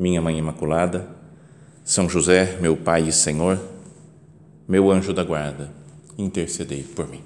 minha 0.00 0.22
Mãe 0.22 0.38
Imaculada, 0.38 1.06
São 1.84 2.08
José, 2.08 2.56
meu 2.58 2.74
Pai 2.74 3.06
e 3.06 3.12
Senhor, 3.12 3.60
meu 4.66 4.90
anjo 4.90 5.12
da 5.12 5.22
guarda, 5.22 5.70
intercedei 6.16 6.82
por 6.82 7.06
mim. 7.06 7.20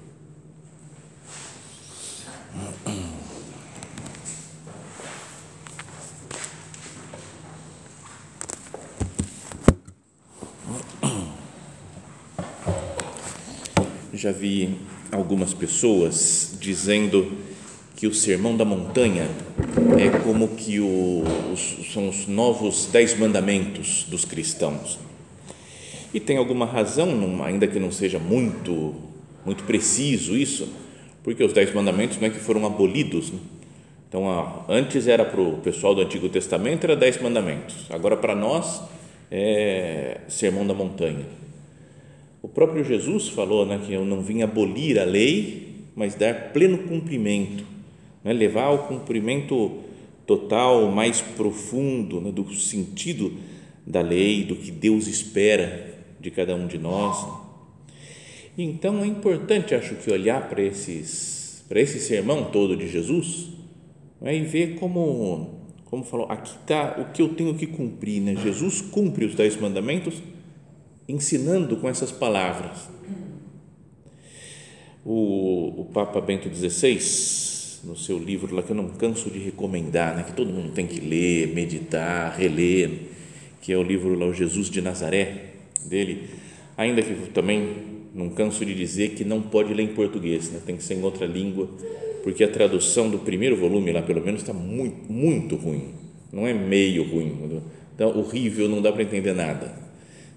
Já 14.13 14.33
vi 14.33 14.81
algumas 15.13 15.53
pessoas 15.53 16.57
dizendo 16.59 17.37
que 18.05 18.07
o 18.07 18.13
Sermão 18.13 18.55
da 18.55 18.63
Montanha 18.63 19.27
é 19.97 20.19
como 20.19 20.49
que 20.49 20.79
o, 20.79 21.23
os, 21.51 21.91
são 21.91 22.07
os 22.07 22.27
novos 22.27 22.87
dez 22.91 23.17
mandamentos 23.17 24.05
dos 24.07 24.23
cristãos. 24.23 24.99
E 26.13 26.19
tem 26.19 26.37
alguma 26.37 26.67
razão, 26.67 27.43
ainda 27.43 27.65
que 27.65 27.79
não 27.79 27.91
seja 27.91 28.19
muito, 28.19 28.93
muito 29.43 29.63
preciso 29.63 30.37
isso, 30.37 30.71
porque 31.23 31.43
os 31.43 31.51
dez 31.51 31.73
mandamentos 31.73 32.19
não 32.19 32.27
é 32.27 32.29
que 32.29 32.37
foram 32.37 32.63
abolidos. 32.67 33.31
Né? 33.31 33.39
Então, 34.07 34.63
antes 34.69 35.07
era 35.07 35.25
para 35.25 35.41
o 35.41 35.57
pessoal 35.57 35.95
do 35.95 36.01
Antigo 36.01 36.29
Testamento, 36.29 36.83
era 36.83 36.95
dez 36.95 37.19
mandamentos. 37.19 37.87
Agora, 37.89 38.15
para 38.15 38.35
nós, 38.35 38.83
é 39.31 40.21
Sermão 40.27 40.67
da 40.67 40.75
Montanha. 40.75 41.25
O 42.43 42.47
próprio 42.47 42.83
Jesus 42.83 43.29
falou 43.29 43.65
né, 43.65 43.81
que 43.83 43.93
eu 43.93 44.05
não 44.05 44.21
vim 44.21 44.43
abolir 44.43 44.99
a 44.99 45.03
lei, 45.03 45.87
mas 45.95 46.13
dar 46.13 46.51
pleno 46.53 46.77
cumprimento 46.77 47.73
né? 48.25 48.33
levar 48.33 48.63
ao 48.63 48.87
cumprimento 48.87 49.77
total, 50.25 50.89
mais 50.91 51.21
profundo 51.21 52.19
né? 52.19 52.31
do 52.31 52.51
sentido 52.55 53.31
da 53.85 54.01
lei, 54.01 54.43
do 54.43 54.55
que 54.55 54.71
Deus 54.71 55.05
espera 55.05 55.93
de 56.19 56.31
cada 56.31 56.55
um 56.55 56.65
de 56.65 56.79
nós. 56.79 57.23
Então 58.57 59.03
é 59.03 59.05
importante, 59.05 59.75
acho 59.75 59.95
que, 59.95 60.11
olhar 60.11 60.49
para 60.49 60.63
esses, 60.63 61.63
para 61.69 61.79
esse 61.79 61.99
sermão 61.99 62.45
todo 62.45 62.75
de 62.75 62.87
Jesus 62.87 63.49
né? 64.19 64.35
e 64.35 64.41
ver 64.41 64.79
como, 64.79 65.59
como 65.85 66.03
falou, 66.03 66.25
aqui 66.27 66.57
está 66.59 66.99
o 66.99 67.13
que 67.13 67.21
eu 67.21 67.29
tenho 67.29 67.53
que 67.53 67.67
cumprir. 67.67 68.21
Né? 68.21 68.35
Jesus 68.37 68.81
cumpre 68.81 69.25
os 69.25 69.35
dez 69.35 69.55
mandamentos 69.55 70.15
ensinando 71.07 71.77
com 71.77 71.87
essas 71.87 72.11
palavras. 72.11 72.89
O, 75.05 75.81
o 75.81 75.85
Papa 75.93 76.19
Bento 76.19 76.49
XVI 76.51 77.54
no 77.85 77.95
seu 77.95 78.17
livro 78.17 78.55
lá 78.55 78.63
que 78.63 78.71
eu 78.71 78.75
não 78.75 78.89
canso 78.89 79.29
de 79.29 79.37
recomendar, 79.39 80.15
né, 80.15 80.23
que 80.23 80.33
todo 80.33 80.51
mundo 80.51 80.71
tem 80.73 80.87
que 80.87 80.99
ler, 80.99 81.53
meditar, 81.53 82.35
reler, 82.35 82.89
que 83.61 83.71
é 83.71 83.77
o 83.77 83.83
livro 83.83 84.17
lá 84.17 84.25
o 84.25 84.33
Jesus 84.33 84.69
de 84.69 84.81
Nazaré 84.81 85.51
dele, 85.85 86.29
ainda 86.75 87.01
que 87.01 87.13
também 87.31 87.95
não 88.13 88.29
canso 88.29 88.65
de 88.65 88.73
dizer 88.73 89.09
que 89.09 89.23
não 89.23 89.41
pode 89.41 89.73
ler 89.73 89.83
em 89.83 89.93
português, 89.93 90.49
né, 90.49 90.59
tem 90.65 90.75
que 90.75 90.83
ser 90.83 90.95
em 90.95 91.03
outra 91.03 91.27
língua, 91.27 91.69
porque 92.23 92.43
a 92.43 92.47
tradução 92.47 93.09
do 93.09 93.19
primeiro 93.19 93.55
volume 93.55 93.91
lá 93.91 94.01
pelo 94.01 94.23
menos 94.23 94.41
está 94.41 94.53
muito 94.53 95.11
muito 95.11 95.55
ruim, 95.55 95.89
não 96.33 96.47
é 96.47 96.53
meio 96.53 97.03
ruim, 97.03 97.61
então 97.93 98.17
horrível, 98.17 98.67
não 98.67 98.81
dá 98.81 98.91
para 98.91 99.03
entender 99.03 99.33
nada. 99.33 99.85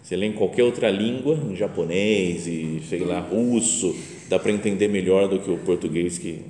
Você 0.02 0.16
lê 0.16 0.26
em 0.26 0.32
qualquer 0.32 0.62
outra 0.62 0.90
língua, 0.90 1.38
em 1.50 1.56
japonês 1.56 2.46
e 2.46 2.80
sei 2.88 3.00
lá 3.00 3.18
russo, 3.18 3.94
dá 4.28 4.38
para 4.38 4.52
entender 4.52 4.88
melhor 4.88 5.28
do 5.28 5.40
que 5.40 5.50
o 5.50 5.58
português 5.58 6.18
que 6.18 6.40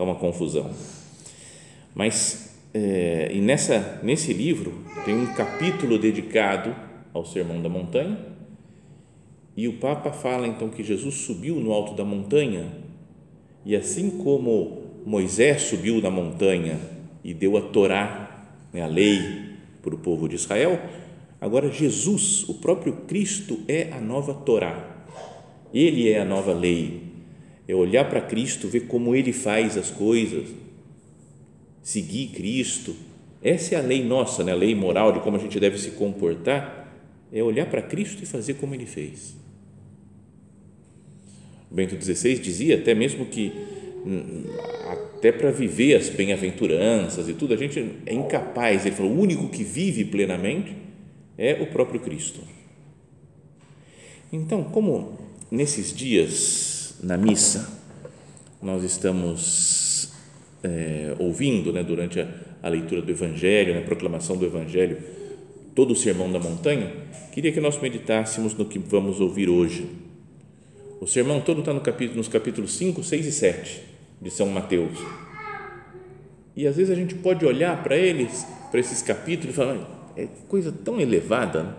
Está 0.00 0.10
uma 0.10 0.18
confusão. 0.18 0.70
Mas, 1.94 2.58
é, 2.72 3.30
e 3.34 3.38
nessa, 3.42 4.00
nesse 4.02 4.32
livro, 4.32 4.72
tem 5.04 5.14
um 5.14 5.26
capítulo 5.34 5.98
dedicado 5.98 6.74
ao 7.12 7.22
Sermão 7.26 7.60
da 7.60 7.68
Montanha, 7.68 8.18
e 9.54 9.68
o 9.68 9.74
Papa 9.74 10.10
fala 10.10 10.46
então 10.46 10.70
que 10.70 10.82
Jesus 10.82 11.16
subiu 11.16 11.56
no 11.56 11.70
alto 11.70 11.92
da 11.92 12.02
montanha, 12.02 12.72
e 13.62 13.76
assim 13.76 14.08
como 14.08 14.84
Moisés 15.04 15.64
subiu 15.64 16.00
na 16.00 16.10
montanha 16.10 16.80
e 17.22 17.34
deu 17.34 17.58
a 17.58 17.60
Torá, 17.60 18.46
né, 18.72 18.80
a 18.80 18.86
lei, 18.86 19.50
para 19.82 19.94
o 19.94 19.98
povo 19.98 20.26
de 20.26 20.36
Israel, 20.36 20.80
agora 21.38 21.70
Jesus, 21.70 22.48
o 22.48 22.54
próprio 22.54 22.94
Cristo, 23.06 23.58
é 23.68 23.92
a 23.92 24.00
nova 24.00 24.32
Torá. 24.32 25.04
Ele 25.74 26.10
é 26.10 26.20
a 26.20 26.24
nova 26.24 26.54
lei 26.54 27.09
é 27.70 27.74
olhar 27.74 28.08
para 28.08 28.20
Cristo, 28.20 28.66
ver 28.66 28.80
como 28.80 29.14
Ele 29.14 29.32
faz 29.32 29.76
as 29.76 29.90
coisas, 29.90 30.48
seguir 31.82 32.28
Cristo. 32.28 32.96
Essa 33.42 33.76
é 33.76 33.78
a 33.78 33.82
lei 33.82 34.04
nossa, 34.04 34.42
né? 34.42 34.52
a 34.52 34.56
lei 34.56 34.74
moral 34.74 35.12
de 35.12 35.20
como 35.20 35.36
a 35.36 35.40
gente 35.40 35.58
deve 35.60 35.78
se 35.78 35.92
comportar, 35.92 36.92
é 37.32 37.42
olhar 37.42 37.66
para 37.66 37.80
Cristo 37.80 38.22
e 38.22 38.26
fazer 38.26 38.54
como 38.54 38.74
Ele 38.74 38.86
fez. 38.86 39.36
Bento 41.70 41.94
XVI 42.02 42.40
dizia 42.40 42.76
até 42.76 42.92
mesmo 42.92 43.26
que 43.26 43.52
hum, 44.04 44.44
até 44.88 45.30
para 45.30 45.52
viver 45.52 45.94
as 45.94 46.08
bem-aventuranças 46.08 47.28
e 47.28 47.34
tudo, 47.34 47.54
a 47.54 47.56
gente 47.56 47.78
é 48.04 48.12
incapaz. 48.12 48.84
Ele 48.84 48.96
falou: 48.96 49.12
o 49.12 49.20
único 49.20 49.48
que 49.48 49.62
vive 49.62 50.04
plenamente 50.04 50.74
é 51.38 51.62
o 51.62 51.66
próprio 51.66 52.00
Cristo. 52.00 52.40
Então, 54.32 54.64
como 54.64 55.16
nesses 55.52 55.94
dias 55.94 56.79
na 57.02 57.16
missa, 57.16 57.68
nós 58.62 58.84
estamos 58.84 60.12
é, 60.62 61.14
ouvindo 61.18 61.72
né, 61.72 61.82
durante 61.82 62.20
a, 62.20 62.28
a, 62.62 62.68
leitura 62.68 63.02
do 63.02 63.10
Evangelho, 63.10 63.78
a 63.78 63.82
proclamação 63.82 64.36
do 64.36 64.44
Evangelho, 64.44 64.98
todo 65.74 65.92
o 65.92 65.96
Sermão 65.96 66.30
da 66.30 66.38
Montanha, 66.38 66.92
queria 67.32 67.52
que 67.52 67.60
nós 67.60 67.80
meditássemos 67.80 68.54
no 68.54 68.64
que 68.64 68.78
vamos 68.78 69.20
ouvir 69.20 69.48
hoje. 69.48 69.88
O 71.00 71.06
sermão 71.06 71.40
todo 71.40 71.60
está 71.60 71.72
no 71.72 71.80
capítulo, 71.80 72.18
nos 72.18 72.28
capítulos 72.28 72.74
5, 72.76 73.02
6 73.02 73.26
e 73.26 73.32
7 73.32 73.82
de 74.20 74.30
São 74.30 74.48
Mateus. 74.48 74.98
E 76.54 76.66
às 76.66 76.76
vezes 76.76 76.90
a 76.90 76.94
gente 76.94 77.14
pode 77.14 77.46
olhar 77.46 77.82
para 77.82 77.96
eles, 77.96 78.46
para 78.70 78.78
esses 78.78 79.00
capítulos, 79.00 79.54
e 79.54 79.56
falar: 79.56 80.12
é 80.14 80.28
coisa 80.46 80.70
tão 80.70 81.00
elevada, 81.00 81.62
né? 81.62 81.74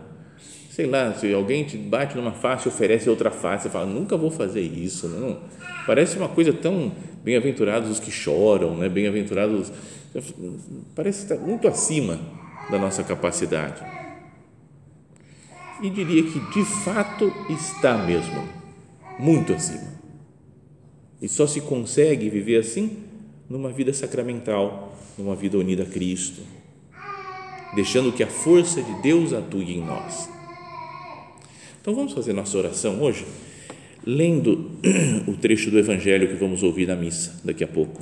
Sei 0.71 0.85
lá, 0.85 1.13
se 1.13 1.31
alguém 1.33 1.65
te 1.65 1.75
bate 1.75 2.15
numa 2.15 2.31
face 2.31 2.67
oferece 2.67 3.09
outra 3.09 3.29
face, 3.29 3.63
você 3.63 3.69
fala, 3.69 3.85
nunca 3.85 4.15
vou 4.15 4.31
fazer 4.31 4.61
isso, 4.61 5.07
não. 5.09 5.39
Parece 5.85 6.17
uma 6.17 6.29
coisa 6.29 6.53
tão 6.53 6.93
bem-aventurados 7.21 7.89
os 7.89 7.99
que 7.99 8.09
choram, 8.09 8.77
né? 8.77 8.87
Bem-aventurados, 8.87 9.71
parece 10.95 11.23
estar 11.23 11.35
muito 11.35 11.67
acima 11.67 12.17
da 12.69 12.79
nossa 12.79 13.03
capacidade. 13.03 13.83
E 15.81 15.89
diria 15.89 16.23
que 16.23 16.39
de 16.51 16.63
fato 16.63 17.33
está 17.49 17.97
mesmo, 17.97 18.47
muito 19.19 19.51
acima. 19.51 19.91
E 21.21 21.27
só 21.27 21.45
se 21.45 21.59
consegue 21.59 22.29
viver 22.29 22.57
assim 22.57 22.97
numa 23.49 23.71
vida 23.71 23.91
sacramental, 23.91 24.95
numa 25.17 25.35
vida 25.35 25.57
unida 25.57 25.83
a 25.83 25.85
Cristo, 25.85 26.41
deixando 27.75 28.13
que 28.13 28.23
a 28.23 28.27
força 28.27 28.81
de 28.81 29.01
Deus 29.01 29.33
atue 29.33 29.73
em 29.73 29.83
nós 29.83 30.30
então 31.81 31.95
vamos 31.95 32.13
fazer 32.13 32.31
nossa 32.31 32.55
oração 32.55 33.01
hoje, 33.01 33.25
lendo 34.05 34.69
o 35.27 35.33
trecho 35.33 35.71
do 35.71 35.79
Evangelho 35.79 36.27
que 36.27 36.35
vamos 36.35 36.61
ouvir 36.61 36.87
na 36.87 36.95
missa 36.95 37.41
daqui 37.43 37.63
a 37.63 37.67
pouco. 37.67 37.99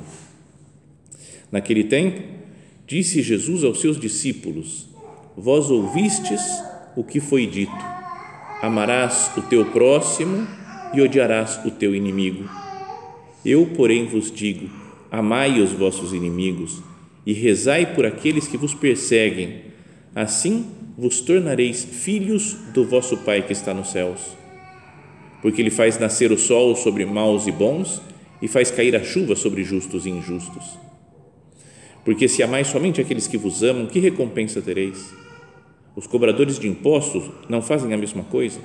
Naquele 1.50 1.84
tempo, 1.84 2.22
disse 2.86 3.22
Jesus 3.22 3.64
aos 3.64 3.80
seus 3.80 3.98
discípulos: 3.98 4.86
Vós 5.34 5.70
ouvistes 5.70 6.42
o 6.94 7.02
que 7.02 7.20
foi 7.20 7.46
dito: 7.46 7.72
Amarás 8.60 9.30
o 9.36 9.42
teu 9.42 9.64
próximo 9.64 10.46
e 10.92 11.00
odiarás 11.00 11.58
o 11.64 11.70
teu 11.70 11.94
inimigo. 11.94 12.48
Eu, 13.42 13.66
porém, 13.66 14.06
vos 14.06 14.30
digo: 14.30 14.68
Amai 15.10 15.58
os 15.58 15.72
vossos 15.72 16.12
inimigos 16.12 16.82
e 17.24 17.32
rezai 17.32 17.94
por 17.94 18.04
aqueles 18.04 18.46
que 18.46 18.58
vos 18.58 18.74
perseguem. 18.74 19.62
Assim, 20.14 20.66
vos 21.00 21.22
tornareis 21.22 21.82
filhos 21.82 22.52
do 22.74 22.84
vosso 22.84 23.16
Pai 23.16 23.40
que 23.40 23.54
está 23.54 23.72
nos 23.72 23.90
céus. 23.90 24.20
Porque 25.40 25.62
Ele 25.62 25.70
faz 25.70 25.98
nascer 25.98 26.30
o 26.30 26.36
sol 26.36 26.76
sobre 26.76 27.06
maus 27.06 27.46
e 27.46 27.50
bons 27.50 28.02
e 28.42 28.46
faz 28.46 28.70
cair 28.70 28.94
a 28.94 29.02
chuva 29.02 29.34
sobre 29.34 29.64
justos 29.64 30.04
e 30.04 30.10
injustos. 30.10 30.78
Porque 32.04 32.28
se 32.28 32.42
amais 32.42 32.66
somente 32.66 33.00
aqueles 33.00 33.26
que 33.26 33.38
vos 33.38 33.62
amam, 33.62 33.86
que 33.86 33.98
recompensa 33.98 34.60
tereis? 34.60 35.18
os 35.96 36.06
cobradores 36.06 36.58
de 36.58 36.68
impostos 36.68 37.30
não 37.48 37.62
fazem 37.62 37.94
a 37.94 37.96
mesma 37.96 38.22
coisa? 38.24 38.60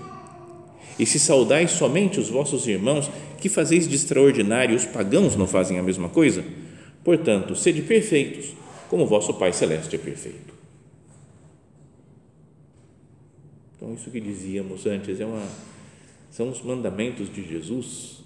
E 0.99 1.05
se 1.05 1.19
saudais 1.19 1.71
somente 1.71 2.19
os 2.19 2.29
vossos 2.29 2.67
irmãos, 2.67 3.09
que 3.39 3.49
fazeis 3.49 3.87
de 3.87 3.95
extraordinário, 3.95 4.75
os 4.75 4.85
pagãos 4.85 5.35
não 5.35 5.47
fazem 5.47 5.79
a 5.79 5.83
mesma 5.83 6.09
coisa? 6.09 6.43
Portanto, 7.01 7.55
sede 7.55 7.81
perfeitos, 7.81 8.53
como 8.89 9.05
vosso 9.05 9.33
Pai 9.33 9.53
Celeste 9.53 9.95
é 9.95 9.99
perfeito. 9.99 10.54
Então, 13.75 13.93
isso 13.93 14.09
que 14.09 14.19
dizíamos 14.19 14.85
antes 14.85 15.19
é 15.19 15.25
uma, 15.25 15.45
são 16.31 16.49
os 16.49 16.61
mandamentos 16.61 17.31
de 17.31 17.43
Jesus 17.43 18.23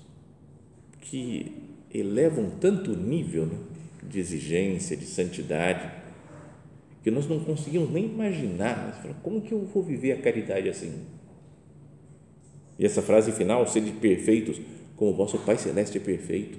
que 1.02 1.52
elevam 1.94 2.52
tanto 2.60 2.92
o 2.92 2.96
nível 2.96 3.48
né, 3.48 3.58
de 4.04 4.20
exigência, 4.20 4.96
de 4.96 5.06
santidade, 5.06 5.92
que 7.04 7.10
nós 7.10 7.28
não 7.28 7.40
conseguimos 7.40 7.90
nem 7.92 8.06
imaginar. 8.06 9.02
Como 9.24 9.42
que 9.42 9.52
eu 9.52 9.66
vou 9.66 9.82
viver 9.82 10.12
a 10.12 10.22
caridade 10.22 10.70
assim? 10.70 11.06
E 12.78 12.86
essa 12.86 13.02
frase 13.02 13.32
final, 13.32 13.68
sede 13.68 13.92
perfeitos, 13.92 14.60
como 14.96 15.12
o 15.12 15.16
vosso 15.16 15.38
Pai 15.40 15.58
Celeste 15.58 15.98
é 15.98 16.02
perfeito. 16.02 16.58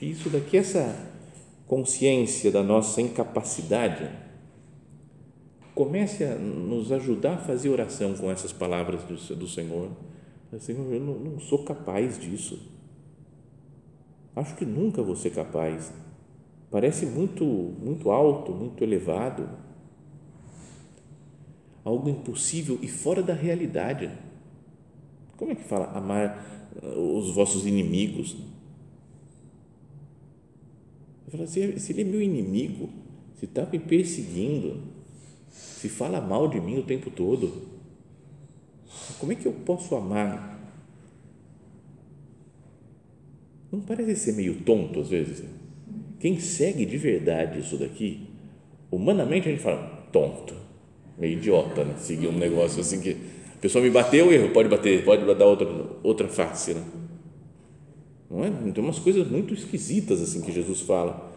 Isso 0.00 0.30
daqui, 0.30 0.56
essa 0.56 1.08
consciência 1.66 2.50
da 2.50 2.62
nossa 2.62 3.00
incapacidade, 3.00 4.08
comece 5.80 6.24
a 6.24 6.34
nos 6.34 6.92
ajudar 6.92 7.36
a 7.36 7.38
fazer 7.38 7.70
oração 7.70 8.12
com 8.12 8.30
essas 8.30 8.52
palavras 8.52 9.02
do, 9.04 9.34
do 9.34 9.48
Senhor. 9.48 9.88
Senhor, 10.58 10.92
eu 10.92 11.00
não, 11.00 11.14
não 11.14 11.40
sou 11.40 11.64
capaz 11.64 12.18
disso. 12.18 12.60
Acho 14.36 14.54
que 14.56 14.66
nunca 14.66 15.02
vou 15.02 15.16
ser 15.16 15.30
capaz. 15.30 15.90
Parece 16.70 17.06
muito, 17.06 17.46
muito 17.46 18.10
alto, 18.10 18.52
muito 18.52 18.84
elevado 18.84 19.48
algo 21.82 22.10
impossível 22.10 22.78
e 22.82 22.86
fora 22.86 23.22
da 23.22 23.32
realidade. 23.32 24.10
Como 25.38 25.52
é 25.52 25.54
que 25.54 25.64
fala 25.64 25.86
amar 25.96 26.70
uh, 26.82 27.16
os 27.16 27.34
vossos 27.34 27.64
inimigos? 27.64 28.36
Falo, 31.28 31.46
se, 31.46 31.80
se 31.80 31.92
ele 31.92 32.02
é 32.02 32.04
meu 32.04 32.20
inimigo, 32.20 32.90
se 33.38 33.46
está 33.46 33.64
me 33.64 33.78
perseguindo, 33.78 34.99
se 35.50 35.88
fala 35.88 36.20
mal 36.20 36.48
de 36.48 36.60
mim 36.60 36.78
o 36.78 36.82
tempo 36.82 37.10
todo, 37.10 37.68
como 39.18 39.32
é 39.32 39.34
que 39.34 39.46
eu 39.46 39.52
posso 39.52 39.94
amar? 39.94 40.58
Não 43.70 43.80
parece 43.80 44.16
ser 44.16 44.32
meio 44.32 44.62
tonto 44.62 45.00
às 45.00 45.08
vezes? 45.08 45.44
Quem 46.18 46.38
segue 46.38 46.84
de 46.84 46.96
verdade 46.96 47.60
isso 47.60 47.76
daqui, 47.76 48.28
humanamente 48.90 49.48
a 49.48 49.52
gente 49.52 49.62
fala 49.62 50.08
tonto 50.12 50.54
meio 51.20 51.34
idiota, 51.34 51.84
né? 51.84 51.94
Seguir 51.98 52.28
um 52.28 52.38
negócio 52.38 52.80
assim 52.80 53.00
que 53.00 53.10
a 53.54 53.58
pessoa 53.60 53.84
me 53.84 53.90
bateu, 53.90 54.32
erro, 54.32 54.50
pode 54.52 54.70
bater, 54.70 55.04
pode 55.04 55.22
dar 55.34 55.44
outra, 55.44 55.68
outra 56.02 56.28
face, 56.28 56.72
né? 56.72 56.82
Não 58.30 58.44
é? 58.44 58.50
Tem 58.50 58.82
umas 58.82 58.98
coisas 58.98 59.28
muito 59.30 59.52
esquisitas 59.52 60.22
assim 60.22 60.40
que 60.40 60.50
Jesus 60.50 60.80
fala. 60.80 61.30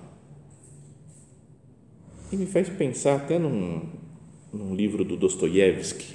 E 2.31 2.37
me 2.37 2.45
faz 2.45 2.69
pensar 2.69 3.17
até 3.17 3.37
num, 3.37 3.81
num 4.53 4.75
livro 4.75 5.03
do 5.03 5.17
Dostoiévski, 5.17 6.13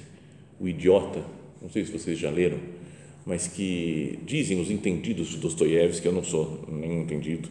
O 0.60 0.68
Idiota, 0.68 1.22
não 1.60 1.68
sei 1.68 1.84
se 1.84 1.92
vocês 1.92 2.18
já 2.18 2.30
leram, 2.30 2.58
mas 3.26 3.46
que 3.46 4.18
dizem 4.24 4.60
os 4.60 4.70
entendidos 4.70 5.28
de 5.28 5.36
Dostoiévski, 5.38 6.06
eu 6.06 6.12
não 6.12 6.24
sou 6.24 6.64
nem 6.68 7.02
entendido, 7.02 7.48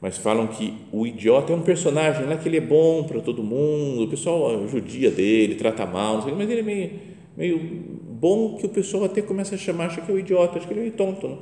mas 0.00 0.16
falam 0.16 0.46
que 0.46 0.74
o 0.92 1.06
idiota 1.06 1.52
é 1.52 1.56
um 1.56 1.62
personagem 1.62 2.24
lá 2.24 2.36
que 2.36 2.48
ele 2.48 2.58
é 2.58 2.60
bom 2.60 3.02
para 3.02 3.20
todo 3.20 3.42
mundo, 3.42 4.04
o 4.04 4.08
pessoal 4.08 4.66
judia 4.68 5.10
dele, 5.10 5.56
trata 5.56 5.84
mal, 5.84 6.22
sei, 6.22 6.32
mas 6.32 6.48
ele 6.48 6.60
é 6.60 6.62
meio, 6.62 6.90
meio 7.36 7.58
bom 7.58 8.56
que 8.56 8.66
o 8.66 8.68
pessoal 8.68 9.04
até 9.04 9.20
começa 9.20 9.56
a 9.56 9.58
chamar, 9.58 9.86
acha 9.86 10.00
que 10.00 10.10
é 10.10 10.14
o 10.14 10.18
idiota, 10.18 10.58
acha 10.58 10.66
que 10.66 10.72
ele 10.72 10.80
é 10.80 10.82
meio 10.84 10.94
tonto, 10.94 11.26
né? 11.26 11.36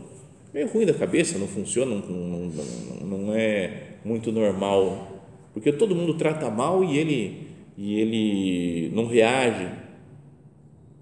meio 0.55 0.69
ruim 0.69 0.87
da 0.87 0.95
cabeça, 0.95 1.39
não 1.39 1.47
funciona, 1.47 1.95
não, 1.95 2.17
não, 2.17 3.19
não 3.19 3.35
é 3.35 3.99
muito 4.03 4.33
normal, 4.33 5.23
porque 5.53 5.71
todo 5.71 5.95
mundo 5.95 6.15
trata 6.15 6.51
mal 6.51 6.83
e 6.83 6.99
ele, 6.99 7.46
e 7.77 8.01
ele 8.01 8.91
não 8.95 9.07
reage. 9.07 9.71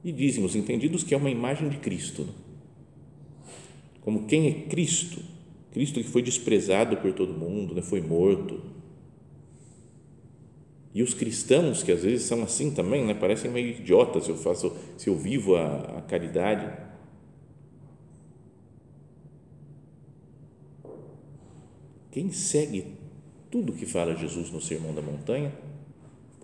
E 0.03 0.13
dizem 0.13 0.45
os 0.45 0.55
entendidos 0.55 1.03
que 1.03 1.15
é 1.15 1.17
uma 1.17 1.31
imagem 1.31 1.69
de 1.69 1.79
Cristo. 1.79 2.23
Né? 2.25 2.33
Como 4.01 4.27
quem 4.27 4.49
é 4.49 4.53
Cristo 4.69 5.35
Cristo 5.75 6.01
que 6.01 6.09
foi 6.09 6.23
desprezado 6.23 6.97
por 6.99 7.13
todo 7.13 7.35
mundo, 7.35 7.75
né? 7.75 7.83
foi 7.83 8.01
morto. 8.01 8.63
E 10.95 11.03
os 11.03 11.13
cristãos, 11.13 11.83
que 11.83 11.91
às 11.91 12.05
vezes 12.05 12.23
são 12.23 12.45
assim 12.45 12.71
também, 12.71 13.05
né? 13.05 13.13
parecem 13.13 13.51
meio 13.51 13.71
idiotas 13.71 14.25
se 14.25 14.31
eu, 14.31 14.37
faço, 14.37 14.73
se 14.97 15.11
eu 15.11 15.17
vivo 15.17 15.57
a, 15.57 15.99
a 15.99 16.03
caridade. 16.03 16.73
Quem 22.13 22.31
segue 22.31 22.87
tudo 23.51 23.73
que 23.73 23.85
fala 23.85 24.15
Jesus 24.15 24.53
no 24.53 24.61
Sermão 24.61 24.95
da 24.95 25.03
Montanha 25.03 25.53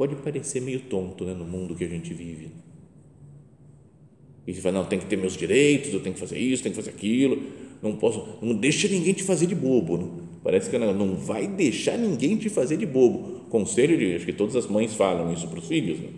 pode 0.01 0.17
parecer 0.17 0.63
meio 0.63 0.81
tonto 0.81 1.27
né? 1.27 1.35
no 1.35 1.45
mundo 1.45 1.75
que 1.75 1.85
a 1.85 1.89
gente 1.89 2.15
vive. 2.15 2.49
E 4.47 4.55
você 4.55 4.63
fala, 4.63 4.79
não, 4.79 4.87
tem 4.87 4.99
que 4.99 5.05
ter 5.05 5.17
meus 5.17 5.37
direitos, 5.37 5.93
eu 5.93 6.01
tenho 6.01 6.15
que 6.15 6.21
fazer 6.21 6.39
isso, 6.39 6.63
tenho 6.63 6.75
que 6.75 6.81
fazer 6.81 6.97
aquilo 6.97 7.39
não 7.83 7.97
posso, 7.97 8.39
não 8.43 8.55
deixa 8.55 8.89
ninguém 8.89 9.15
te 9.15 9.23
fazer 9.23 9.47
de 9.47 9.55
bobo. 9.55 9.97
Não? 9.97 10.31
Parece 10.43 10.69
que 10.71 10.79
não, 10.79 10.93
não 10.93 11.17
vai 11.17 11.47
deixar 11.47 11.97
ninguém 11.97 12.37
te 12.37 12.49
fazer 12.49 12.77
de 12.77 12.87
bobo. 12.87 13.41
Conselho 13.49 13.97
de, 13.97 14.15
acho 14.15 14.27
que 14.27 14.33
todas 14.33 14.57
as 14.57 14.67
mães 14.67 14.95
falam 14.95 15.33
isso 15.33 15.49
para 15.49 15.59
os 15.59 15.67
filhos. 15.67 15.99
Né? 15.99 16.09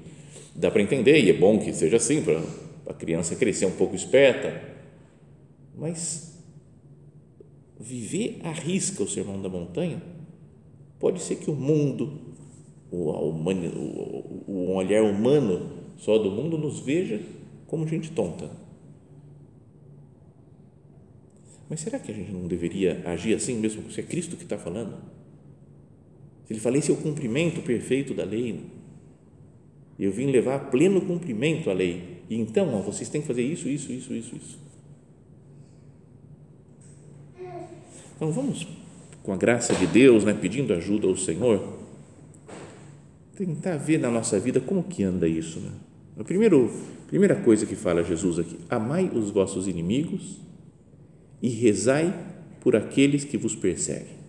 Dá 0.55 0.71
para 0.71 0.83
entender 0.83 1.21
e 1.23 1.31
é 1.31 1.33
bom 1.33 1.59
que 1.59 1.73
seja 1.73 1.97
assim 1.97 2.23
para 2.23 2.43
a 2.87 2.95
criança 2.95 3.37
crescer 3.37 3.67
um 3.67 3.73
pouco 3.73 3.95
esperta. 3.95 4.63
Mas 5.77 6.33
viver 7.79 8.41
à 8.43 8.53
risca 8.53 9.03
o 9.03 9.09
sermão 9.09 9.41
da 9.41 9.49
montanha 9.49 10.03
pode 10.99 11.21
ser 11.21 11.37
que 11.37 11.51
o 11.51 11.55
mundo, 11.55 12.32
o, 12.93 14.75
olhar 14.75 15.03
humano 15.03 15.71
só 15.97 16.19
do 16.19 16.31
mundo 16.31 16.59
nos 16.59 16.81
veja 16.81 17.21
como 17.67 17.89
gente 17.89 18.11
tonta 18.11 18.51
Mas 21.73 21.81
será 21.81 21.99
que 21.99 22.13
a 22.13 22.15
gente 22.15 22.31
não 22.31 22.47
deveria 22.47 23.03
agir 23.07 23.35
assim 23.35 23.57
mesmo 23.59 23.91
se 23.91 23.99
é 23.99 24.03
Cristo 24.03 24.37
que 24.37 24.43
está 24.43 24.59
falando? 24.59 24.95
Se 26.45 26.53
ele 26.53 26.61
fala, 26.61 26.77
esse 26.77 26.91
é 26.91 26.95
o 26.95 26.99
cumprimento 26.99 27.63
perfeito 27.63 28.13
da 28.13 28.25
lei. 28.25 28.61
Eu 29.99 30.13
vim 30.13 30.27
levar 30.27 30.57
a 30.57 30.59
pleno 30.59 31.01
cumprimento 31.01 31.71
a 31.71 31.73
lei. 31.73 32.19
E 32.29 32.39
então, 32.39 32.75
ó, 32.75 32.83
vocês 32.83 33.09
têm 33.09 33.23
que 33.23 33.27
fazer 33.27 33.43
isso, 33.43 33.71
isso, 33.71 33.91
isso, 33.91 34.13
isso, 34.13 34.37
isso. 34.37 34.59
Então 38.17 38.31
vamos, 38.31 38.67
com 39.23 39.33
a 39.33 39.37
graça 39.39 39.75
de 39.75 39.87
Deus, 39.87 40.25
né, 40.27 40.35
pedindo 40.35 40.75
ajuda 40.75 41.07
ao 41.07 41.17
Senhor, 41.17 41.82
tentar 43.47 43.77
ver 43.77 43.99
na 43.99 44.11
nossa 44.11 44.39
vida 44.39 44.61
como 44.61 44.85
que 44.85 45.03
anda 45.03 45.27
isso. 45.27 45.59
Né? 45.59 45.71
A 46.19 46.25
primeiro, 46.25 46.73
primeira 47.09 47.35
coisa 47.35 47.67
que 47.67 47.75
fala 47.75 48.05
Jesus 48.05 48.39
aqui: 48.39 48.57
amai 48.71 49.11
os 49.13 49.31
vossos 49.31 49.67
inimigos 49.67 50.41
e 51.41 51.49
rezai 51.49 52.15
por 52.61 52.77
aqueles 52.77 53.25
que 53.25 53.37
vos 53.37 53.57
perseguem. 53.57 54.23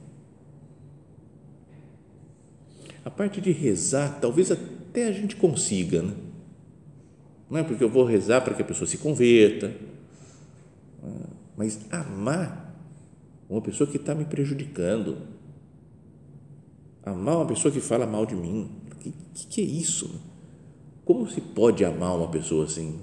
A 3.05 3.09
parte 3.09 3.39
de 3.39 3.51
rezar, 3.51 4.19
talvez 4.19 4.49
até 4.49 5.07
a 5.07 5.11
gente 5.11 5.35
consiga, 5.35 6.01
né? 6.01 6.13
não 7.49 7.59
é 7.59 7.63
porque 7.63 7.83
eu 7.83 7.89
vou 7.89 8.05
rezar 8.05 8.41
para 8.41 8.55
que 8.55 8.61
a 8.63 8.65
pessoa 8.65 8.87
se 8.87 8.97
converta, 8.97 9.71
mas 11.55 11.79
amar 11.91 12.73
uma 13.47 13.61
pessoa 13.61 13.87
que 13.87 13.97
está 13.97 14.15
me 14.15 14.25
prejudicando, 14.25 15.17
amar 17.05 17.35
uma 17.35 17.45
pessoa 17.45 17.71
que 17.71 17.81
fala 17.81 18.07
mal 18.07 18.25
de 18.25 18.35
mim, 18.35 18.71
o 19.09 19.33
que, 19.33 19.47
que, 19.47 19.61
é 19.61 19.65
isso? 19.65 20.21
Como 21.05 21.29
se 21.29 21.41
pode 21.41 21.83
amar 21.83 22.15
uma 22.15 22.29
pessoa 22.29 22.65
assim? 22.65 22.99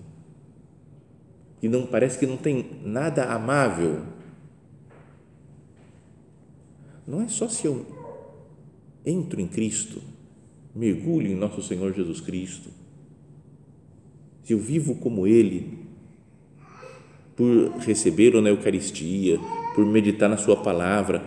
que 1.61 1.69
não 1.69 1.85
parece 1.87 2.19
que 2.19 2.27
não 2.27 2.39
tem 2.39 2.65
nada 2.83 3.25
amável. 3.25 4.01
Não 7.07 7.21
é 7.21 7.29
só 7.29 7.49
se 7.49 7.67
eu 7.67 7.85
entro 9.05 9.41
em 9.41 9.47
Cristo, 9.47 10.01
mergulho 10.75 11.31
em 11.31 11.35
nosso 11.35 11.63
Senhor 11.63 11.93
Jesus 11.93 12.21
Cristo, 12.21 12.71
se 14.43 14.55
eu 14.55 14.59
vivo 14.59 14.95
como 14.95 15.27
Ele, 15.27 15.79
por 17.37 17.73
recebê-lo 17.81 18.41
na 18.41 18.49
Eucaristia, 18.49 19.39
por 19.75 19.85
meditar 19.85 20.29
na 20.29 20.37
Sua 20.37 20.57
palavra, 20.57 21.23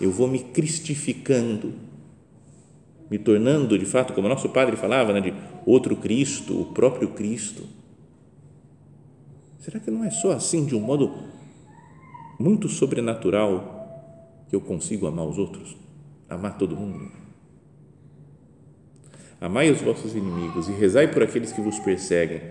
eu 0.00 0.10
vou 0.10 0.26
me 0.26 0.40
cristificando, 0.40 1.72
me 3.10 3.18
tornando 3.18 3.78
de 3.78 3.84
fato, 3.84 4.12
como 4.12 4.28
nosso 4.28 4.48
Padre 4.48 4.76
falava, 4.76 5.12
né, 5.12 5.20
de 5.20 5.34
outro 5.64 5.96
Cristo, 5.96 6.60
o 6.60 6.64
próprio 6.66 7.08
Cristo 7.08 7.62
Será 9.66 9.80
que 9.80 9.90
não 9.90 10.04
é 10.04 10.10
só 10.10 10.30
assim, 10.30 10.64
de 10.64 10.76
um 10.76 10.80
modo 10.80 11.12
muito 12.38 12.68
sobrenatural, 12.68 14.44
que 14.48 14.54
eu 14.54 14.60
consigo 14.60 15.08
amar 15.08 15.26
os 15.26 15.38
outros? 15.38 15.76
Amar 16.28 16.56
todo 16.56 16.76
mundo? 16.76 17.10
Amai 19.40 19.68
os 19.72 19.80
vossos 19.80 20.14
inimigos 20.14 20.68
e 20.68 20.72
rezai 20.72 21.08
por 21.10 21.20
aqueles 21.20 21.50
que 21.50 21.60
vos 21.60 21.80
perseguem. 21.80 22.42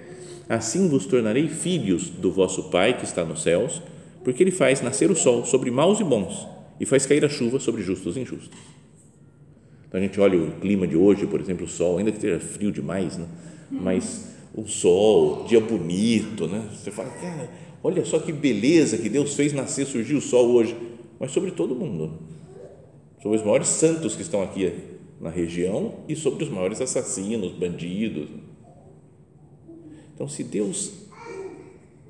Assim 0.50 0.90
vos 0.90 1.06
tornarei 1.06 1.48
filhos 1.48 2.10
do 2.10 2.34
vosso 2.34 2.64
Pai 2.70 2.98
que 2.98 3.06
está 3.06 3.24
nos 3.24 3.44
céus, 3.44 3.82
porque 4.22 4.44
ele 4.44 4.52
faz 4.52 4.82
nascer 4.82 5.10
o 5.10 5.16
sol 5.16 5.46
sobre 5.46 5.72
maus 5.72 6.02
e 6.02 6.04
bons 6.04 6.46
e 6.82 6.86
faz 6.86 7.06
cair 7.06 7.24
a 7.24 7.30
chuva 7.30 7.62
sobre 7.62 7.82
justos 7.82 8.18
e 8.18 8.20
injustos. 8.20 8.60
Então 9.88 10.00
a 10.00 10.04
gente 10.04 10.20
olha 10.20 10.38
o 10.38 10.52
clima 10.60 10.88
de 10.88 10.96
hoje, 10.96 11.26
por 11.26 11.40
exemplo, 11.40 11.66
o 11.66 11.70
sol, 11.70 11.98
ainda 11.98 12.12
que 12.12 12.18
esteja 12.18 12.40
frio 12.40 12.72
demais, 12.72 13.18
né? 13.18 13.28
mas 13.72 14.36
o 14.54 14.66
sol, 14.66 15.46
dia 15.46 15.60
bonito, 15.60 16.48
né? 16.48 16.70
Você 16.74 16.92
fala, 16.92 17.10
cara, 17.10 17.50
olha 17.84 18.06
só 18.06 18.20
que 18.20 18.32
beleza 18.32 18.98
que 18.98 19.10
Deus 19.10 19.36
fez 19.36 19.54
nascer, 19.54 19.86
surgir 19.86 20.16
o 20.16 20.22
sol 20.22 20.52
hoje, 20.52 20.76
mas 21.20 21.32
sobre 21.32 21.52
todo 21.52 21.76
mundo, 21.76 22.20
sobre 23.22 23.38
os 23.38 23.44
maiores 23.44 23.68
santos 23.68 24.16
que 24.16 24.22
estão 24.22 24.42
aqui 24.42 24.74
na 25.20 25.30
região 25.30 25.96
e 26.08 26.16
sobre 26.16 26.44
os 26.44 26.50
maiores 26.50 26.80
assassinos, 26.82 27.52
bandidos. 27.52 28.30
Então, 30.14 30.28
se 30.28 30.44
Deus 30.44 30.94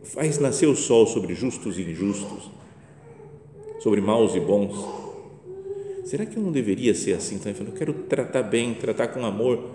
faz 0.03 0.38
nascer 0.38 0.67
o 0.67 0.75
sol 0.75 1.08
sobre 1.08 1.34
justos 1.34 1.79
e 1.79 1.82
injustos, 1.82 2.51
sobre 3.79 4.01
maus 4.01 4.36
e 4.36 4.39
bons, 4.39 5.04
será 6.05 6.25
que 6.25 6.38
eu 6.38 6.43
não 6.43 6.51
deveria 6.51 6.93
ser 6.93 7.13
assim 7.13 7.38
também? 7.39 7.67
Eu 7.67 7.74
quero 7.74 7.93
tratar 8.03 8.43
bem, 8.43 8.74
tratar 8.75 9.09
com 9.09 9.25
amor 9.25 9.71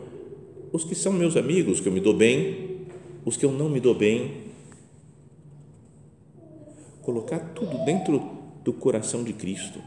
os 0.73 0.85
que 0.85 0.95
são 0.95 1.13
meus 1.13 1.37
amigos, 1.37 1.81
que 1.81 1.89
eu 1.89 1.93
me 1.93 2.01
dou 2.01 2.15
bem, 2.15 2.87
os 3.25 3.37
que 3.37 3.45
eu 3.45 3.53
não 3.53 3.69
me 3.69 3.81
dou 3.81 3.95
bem. 3.95 4.51
Colocar 7.03 7.41
tudo 7.55 7.85
dentro 7.85 8.21
do 8.63 8.73
coração 8.73 9.25
de 9.25 9.33
Cristo. 9.33 9.81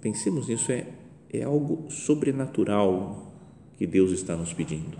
Pensemos 0.00 0.48
nisso, 0.48 0.70
é, 0.70 0.86
é 1.32 1.42
algo 1.42 1.90
sobrenatural 1.90 3.32
que 3.76 3.86
Deus 3.86 4.12
está 4.12 4.36
nos 4.36 4.52
pedindo. 4.52 4.96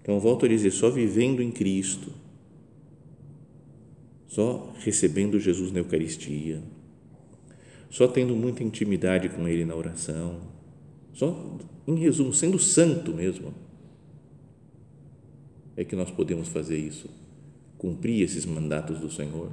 Então, 0.00 0.20
volto 0.20 0.44
a 0.46 0.48
dizer, 0.48 0.70
só 0.70 0.90
vivendo 0.90 1.42
em 1.42 1.50
Cristo, 1.50 2.12
só 4.30 4.72
recebendo 4.78 5.40
Jesus 5.40 5.72
na 5.72 5.80
Eucaristia, 5.80 6.62
só 7.90 8.06
tendo 8.06 8.36
muita 8.36 8.62
intimidade 8.62 9.28
com 9.28 9.48
Ele 9.48 9.64
na 9.64 9.74
oração, 9.74 10.40
só, 11.12 11.58
em 11.84 11.96
resumo, 11.96 12.32
sendo 12.32 12.56
santo 12.56 13.12
mesmo, 13.12 13.52
é 15.76 15.84
que 15.84 15.96
nós 15.96 16.12
podemos 16.12 16.46
fazer 16.46 16.78
isso, 16.78 17.10
cumprir 17.76 18.22
esses 18.22 18.46
mandatos 18.46 19.00
do 19.00 19.10
Senhor. 19.10 19.50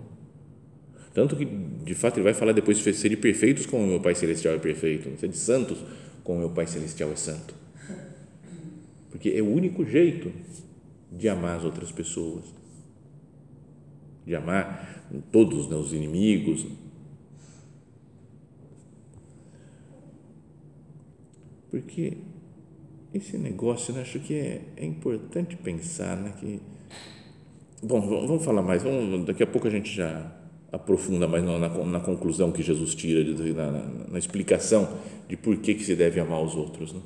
Tanto 1.11 1.35
que, 1.35 1.45
de 1.45 1.95
fato, 1.95 2.17
ele 2.17 2.25
vai 2.25 2.35
falar 2.35 2.51
depois, 2.51 2.77
ser 2.77 3.09
de 3.09 3.17
perfeitos 3.17 3.65
como 3.65 3.83
o 3.83 3.87
meu 3.87 3.99
Pai 3.99 4.13
Celestial 4.13 4.53
é 4.53 4.59
perfeito, 4.59 5.09
ser 5.19 5.27
de 5.27 5.37
santos 5.37 5.79
como 6.23 6.37
o 6.37 6.41
meu 6.41 6.51
Pai 6.51 6.67
Celestial 6.67 7.11
é 7.11 7.15
santo. 7.15 7.55
Porque 9.09 9.29
é 9.29 9.41
o 9.41 9.51
único 9.51 9.83
jeito 9.83 10.31
de 11.11 11.27
amar 11.27 11.57
as 11.57 11.63
outras 11.63 11.91
pessoas, 11.91 12.45
de 14.27 14.35
amar 14.35 15.09
todos 15.31 15.69
né, 15.69 15.77
os 15.77 15.93
inimigos. 15.93 16.65
Porque 21.71 22.17
esse 23.13 23.37
negócio, 23.37 23.93
né, 23.93 24.01
acho 24.01 24.19
que 24.19 24.33
é, 24.33 24.61
é 24.75 24.85
importante 24.85 25.55
pensar 25.55 26.17
né, 26.17 26.33
que. 26.37 26.59
Bom, 27.81 28.01
vamos 28.01 28.43
falar 28.43 28.61
mais, 28.61 28.83
vamos, 28.83 29.25
daqui 29.25 29.43
a 29.43 29.47
pouco 29.47 29.67
a 29.67 29.71
gente 29.71 29.95
já 29.95 30.29
aprofunda 30.71 31.27
mais 31.27 31.43
na, 31.45 31.57
na, 31.57 31.69
na 31.69 31.99
conclusão 32.01 32.51
que 32.51 32.61
Jesus 32.61 32.93
tira, 32.95 33.23
na, 33.53 33.71
na, 33.71 34.07
na, 34.09 34.19
explicação 34.19 34.97
de 35.29 35.37
por 35.37 35.55
que, 35.57 35.75
que 35.75 35.85
se 35.85 35.95
deve 35.95 36.19
amar 36.19 36.41
os 36.41 36.53
outros. 36.53 36.91
Né? 36.91 36.99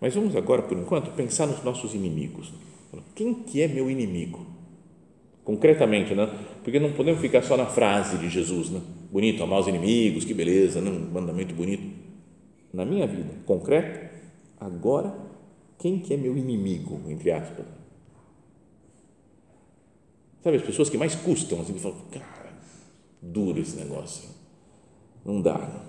Mas 0.00 0.14
vamos 0.14 0.34
agora, 0.34 0.62
por 0.62 0.76
enquanto, 0.76 1.12
pensar 1.12 1.46
nos 1.46 1.62
nossos 1.62 1.94
inimigos. 1.94 2.52
Quem 3.14 3.34
que 3.34 3.60
é 3.60 3.68
meu 3.68 3.88
inimigo? 3.88 4.53
Concretamente, 5.44 6.14
né? 6.14 6.26
porque 6.62 6.80
não 6.80 6.92
podemos 6.92 7.20
ficar 7.20 7.42
só 7.42 7.56
na 7.56 7.66
frase 7.66 8.16
de 8.16 8.30
Jesus, 8.30 8.70
né? 8.70 8.80
bonito, 9.12 9.42
amar 9.42 9.60
os 9.60 9.68
inimigos, 9.68 10.24
que 10.24 10.32
beleza, 10.32 10.80
né? 10.80 10.90
um 10.90 11.12
mandamento 11.12 11.54
bonito. 11.54 11.82
Na 12.72 12.84
minha 12.84 13.06
vida 13.06 13.30
concreta, 13.44 14.10
agora, 14.58 15.14
quem 15.78 15.98
que 15.98 16.14
é 16.14 16.16
meu 16.16 16.36
inimigo, 16.36 17.00
entre 17.08 17.30
aspas? 17.30 17.66
Sabe, 20.42 20.56
as 20.56 20.62
pessoas 20.62 20.90
que 20.90 20.98
mais 20.98 21.14
custam, 21.14 21.60
assim, 21.60 21.72
que 21.72 21.80
falam, 21.80 21.98
cara, 22.10 22.52
duro 23.20 23.60
esse 23.60 23.76
negócio. 23.76 24.28
Não 25.24 25.40
dá. 25.40 25.86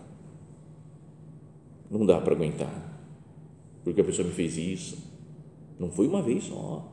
Não 1.89 2.05
dá 2.05 2.21
para 2.21 2.33
aguentar. 2.33 2.95
Porque 3.83 3.99
a 3.99 4.03
pessoa 4.03 4.27
me 4.27 4.33
fez 4.33 4.57
isso. 4.57 4.97
Não 5.77 5.91
foi 5.91 6.07
uma 6.07 6.21
vez 6.21 6.45
só. 6.45 6.89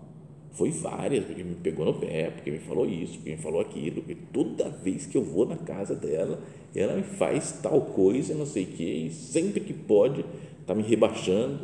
Foi 0.53 0.71
várias, 0.71 1.25
porque 1.25 1.43
me 1.43 1.55
pegou 1.55 1.87
no 1.87 1.95
pé, 1.95 2.31
porque 2.31 2.51
me 2.51 2.59
falou 2.59 2.87
isso, 2.87 3.15
porque 3.15 3.31
me 3.31 3.39
falou 3.39 3.61
aquilo, 3.61 4.03
porque 4.03 4.17
toda 4.33 4.69
vez 4.69 5.07
que 5.07 5.17
eu 5.17 5.25
vou 5.25 5.47
na 5.47 5.57
casa 5.57 5.95
dela, 5.95 6.41
ela 6.75 6.95
me 6.95 7.03
faz 7.03 7.61
tal 7.63 7.81
coisa, 7.81 8.35
não 8.35 8.45
sei 8.45 8.65
o 8.65 8.67
quê, 8.69 9.07
e 9.07 9.11
sempre 9.11 9.61
que 9.61 9.73
pode, 9.73 10.25
está 10.61 10.75
me 10.75 10.83
rebaixando. 10.83 11.61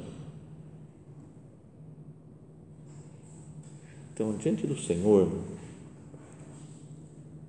Então, 4.15 4.35
diante 4.37 4.67
do 4.67 4.77
Senhor, 4.77 5.31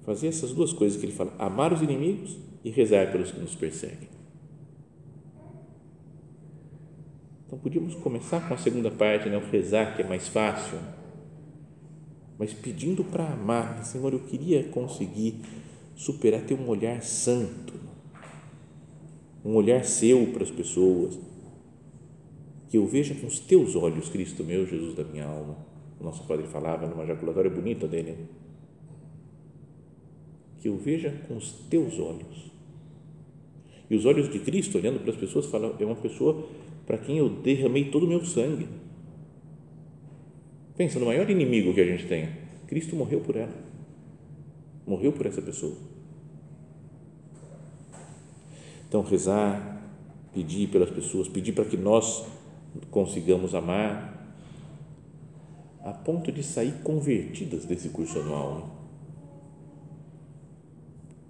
fazer 0.06 0.28
essas 0.28 0.52
duas 0.52 0.74
coisas 0.74 1.00
que 1.00 1.06
ele 1.06 1.14
fala: 1.14 1.34
amar 1.40 1.72
os 1.72 1.82
inimigos 1.82 2.38
e 2.64 2.70
rezar 2.70 3.12
pelos 3.12 3.32
que 3.32 3.40
nos 3.40 3.56
perseguem. 3.56 4.10
Então 7.48 7.58
podíamos 7.58 7.96
começar 7.96 8.48
com 8.48 8.54
a 8.54 8.58
segunda 8.58 8.92
parte, 8.92 9.28
né, 9.28 9.38
o 9.38 9.52
rezar, 9.52 9.96
que 9.96 10.04
é 10.04 10.08
mais 10.08 10.28
fácil, 10.28 10.78
mas 12.40 12.54
pedindo 12.54 13.04
para 13.04 13.34
amar, 13.34 13.86
Senhor, 13.86 14.14
eu 14.14 14.22
queria 14.22 14.64
conseguir 14.64 15.36
superar, 15.94 16.42
ter 16.42 16.54
um 16.54 16.70
olhar 16.70 17.04
santo, 17.04 17.74
um 19.44 19.54
olhar 19.56 19.84
seu 19.84 20.26
para 20.28 20.44
as 20.44 20.50
pessoas, 20.50 21.20
que 22.70 22.78
eu 22.78 22.88
veja 22.88 23.14
com 23.14 23.28
os 23.28 23.40
teus 23.40 23.76
olhos, 23.76 24.08
Cristo 24.08 24.44
meu, 24.44 24.66
Jesus 24.66 24.96
da 24.96 25.04
minha 25.04 25.26
alma. 25.26 25.58
O 26.00 26.04
nosso 26.04 26.24
Padre 26.24 26.48
falava 26.48 26.88
numa 26.88 27.06
jaculatória 27.06 27.52
bonita 27.52 27.86
dele 27.86 28.16
que 30.60 30.68
eu 30.68 30.78
veja 30.78 31.12
com 31.28 31.38
os 31.38 31.52
teus 31.70 31.98
olhos. 32.00 32.52
E 33.90 33.96
os 33.96 34.06
olhos 34.06 34.30
de 34.30 34.40
Cristo, 34.40 34.78
olhando 34.78 35.00
para 35.00 35.12
as 35.12 35.18
pessoas, 35.18 35.46
falam: 35.48 35.76
é 35.80 35.86
uma 35.86 35.96
pessoa 35.96 36.48
para 36.86 36.98
quem 36.98 37.18
eu 37.18 37.30
derramei 37.30 37.86
todo 37.86 38.06
o 38.06 38.08
meu 38.08 38.24
sangue. 38.26 38.68
Pensa 40.80 40.98
no 40.98 41.08
maior 41.08 41.30
inimigo 41.30 41.74
que 41.74 41.82
a 41.82 41.86
gente 41.86 42.06
tem. 42.08 42.30
Cristo 42.66 42.96
morreu 42.96 43.20
por 43.20 43.36
ela. 43.36 43.54
Morreu 44.88 45.12
por 45.12 45.26
essa 45.26 45.42
pessoa. 45.42 45.76
Então, 48.88 49.02
rezar, 49.02 49.84
pedir 50.34 50.70
pelas 50.70 50.90
pessoas, 50.90 51.28
pedir 51.28 51.52
para 51.52 51.66
que 51.66 51.76
nós 51.76 52.24
consigamos 52.90 53.54
amar, 53.54 54.38
a 55.84 55.92
ponto 55.92 56.32
de 56.32 56.42
sair 56.42 56.76
convertidas 56.82 57.66
desse 57.66 57.90
curso 57.90 58.18
anual. 58.18 58.60
Né? 58.60 58.64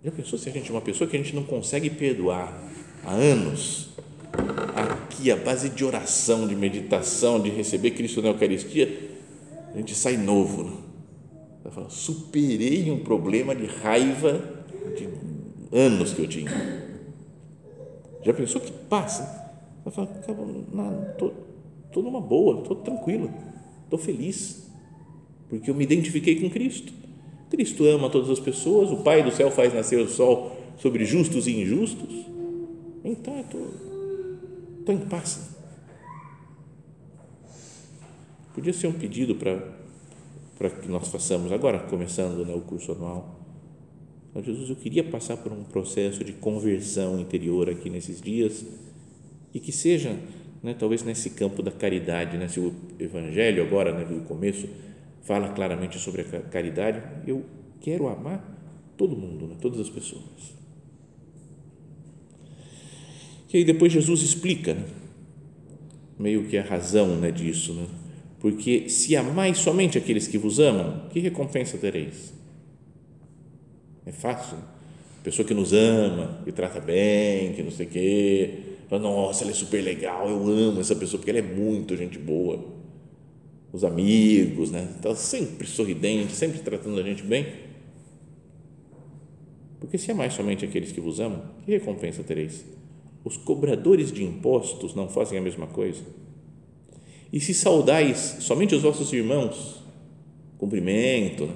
Já 0.06 0.12
pensou 0.12 0.38
se 0.38 0.48
a 0.48 0.52
gente 0.52 0.70
é 0.70 0.74
uma 0.76 0.82
pessoa 0.82 1.10
que 1.10 1.18
a 1.18 1.20
gente 1.20 1.36
não 1.36 1.44
consegue 1.44 1.90
perdoar 1.90 2.56
há 3.04 3.14
anos? 3.14 3.90
Aqui, 4.76 5.32
a 5.32 5.36
base 5.36 5.72
de 5.72 5.84
oração, 5.84 6.48
de 6.48 6.56
meditação, 6.56 7.42
de 7.42 7.50
receber 7.50 7.92
Cristo 7.92 8.22
na 8.22 8.28
Eucaristia, 8.28 9.09
a 9.74 9.78
gente 9.78 9.96
sai 9.96 10.18
novo. 10.18 10.64
Né? 10.64 10.72
Fala, 11.72 11.90
superei 11.90 12.90
um 12.90 13.04
problema 13.04 13.56
de 13.56 13.66
raiva 13.66 14.66
de 14.98 15.08
anos 15.72 16.14
que 16.14 16.22
eu 16.22 16.28
tinha. 16.28 16.52
Já 18.24 18.34
pensou 18.34 18.60
que 18.60 18.72
passa? 18.72 19.24
Vai 19.86 19.94
falar, 19.94 20.10
estou 21.86 22.04
numa 22.04 22.20
boa, 22.20 22.62
estou 22.62 22.76
tranquilo, 22.78 23.32
estou 23.84 23.98
feliz, 23.98 24.68
porque 25.48 25.70
eu 25.70 25.76
me 25.76 25.84
identifiquei 25.84 26.40
com 26.40 26.50
Cristo 26.50 26.92
Cristo 27.50 27.86
ama 27.86 28.10
todas 28.10 28.30
as 28.30 28.40
pessoas, 28.40 28.92
o 28.92 28.98
Pai 28.98 29.24
do 29.24 29.32
céu 29.32 29.50
faz 29.50 29.74
nascer 29.74 30.00
o 30.00 30.08
sol 30.08 30.56
sobre 30.78 31.04
justos 31.04 31.48
e 31.48 31.62
injustos. 31.62 32.26
Então, 33.04 33.40
estou 33.40 34.96
em 34.96 35.00
paz. 35.00 35.58
Podia 38.54 38.74
ser 38.74 38.88
um 38.88 38.94
pedido 38.94 39.36
para, 39.36 39.62
para 40.58 40.70
que 40.70 40.88
nós 40.88 41.08
façamos, 41.08 41.52
agora 41.52 41.80
começando 41.80 42.46
né, 42.46 42.54
o 42.54 42.62
curso 42.62 42.92
anual. 42.92 43.40
Jesus, 44.44 44.70
eu 44.70 44.76
queria 44.76 45.04
passar 45.04 45.38
por 45.38 45.52
um 45.52 45.64
processo 45.64 46.24
de 46.24 46.32
conversão 46.34 47.20
interior 47.20 47.70
aqui 47.70 47.90
nesses 47.90 48.22
dias 48.22 48.66
e 49.54 49.60
que 49.60 49.72
seja, 49.72 50.18
né, 50.64 50.76
talvez 50.78 51.04
nesse 51.04 51.32
campo 51.32 51.62
da 51.62 51.72
caridade, 51.72 52.38
né, 52.38 52.48
se 52.48 52.60
o 52.60 52.74
Evangelho 53.00 53.64
agora, 53.64 53.92
né, 53.92 54.06
do 54.06 54.22
começo, 54.26 54.68
fala 55.24 55.50
claramente 55.50 56.00
sobre 56.00 56.22
a 56.22 56.42
caridade. 56.42 57.04
Eu 57.28 57.46
quero 57.82 58.08
amar 58.08 58.44
todo 58.98 59.16
mundo, 59.16 59.48
né? 59.48 59.56
todas 59.62 59.80
as 59.80 59.90
pessoas. 59.90 60.58
Que 63.48 63.58
aí 63.58 63.64
depois 63.64 63.94
Jesus 63.94 64.22
explica, 64.22 64.74
né? 64.74 64.86
meio 66.18 66.46
que 66.48 66.58
a 66.58 66.64
razão 66.64 67.16
né, 67.16 67.32
disso, 67.32 67.74
né? 67.74 67.88
Porque 68.40 68.90
se 68.90 69.16
amais 69.16 69.58
somente 69.58 69.98
aqueles 69.98 70.28
que 70.28 70.38
vos 70.38 70.60
amam, 70.60 71.08
que 71.10 71.20
recompensa 71.20 71.78
tereis? 71.78 72.34
É 74.06 74.12
fácil. 74.12 74.58
Pessoa 75.24 75.46
que 75.46 75.54
nos 75.54 75.74
ama, 75.74 76.42
que 76.46 76.52
trata 76.52 76.80
bem, 76.80 77.54
que 77.54 77.62
não 77.62 77.72
sei 77.72 77.86
o 77.86 77.90
quê, 77.90 78.60
fala, 78.90 79.02
nossa, 79.02 79.44
ela 79.44 79.52
é 79.52 79.54
super 79.54 79.82
legal, 79.82 80.30
eu 80.30 80.48
amo 80.48 80.80
essa 80.80 80.96
pessoa 80.96 81.20
porque 81.20 81.30
ela 81.30 81.40
é 81.40 81.56
muito 81.56 81.98
gente 81.98 82.18
boa. 82.18 82.64
Os 83.72 83.84
amigos, 83.84 84.72
né? 84.72 84.88
Está 84.96 85.14
sempre 85.14 85.68
sorridente, 85.68 86.32
sempre 86.32 86.60
tratando 86.60 87.00
a 87.00 87.04
gente 87.04 87.22
bem. 87.22 87.46
Porque 89.80 89.98
se 89.98 90.12
amais 90.12 90.34
somente 90.34 90.66
aqueles 90.66 90.92
que 90.92 91.02
vos 91.02 91.20
amam, 91.20 91.42
que 91.66 91.72
recompensa 91.72 92.24
tereis? 92.24 92.66
Os 93.24 93.38
cobradores 93.38 94.12
de 94.12 94.24
impostos 94.24 94.96
não 94.96 95.10
fazem 95.10 95.38
a 95.38 95.42
mesma 95.42 95.68
coisa? 95.68 96.02
E 97.32 97.40
se 97.40 97.54
saudais 97.54 98.38
somente 98.40 98.74
os 98.74 98.82
vossos 98.82 99.14
irmãos, 99.14 99.84
cumprimento, 100.58 101.50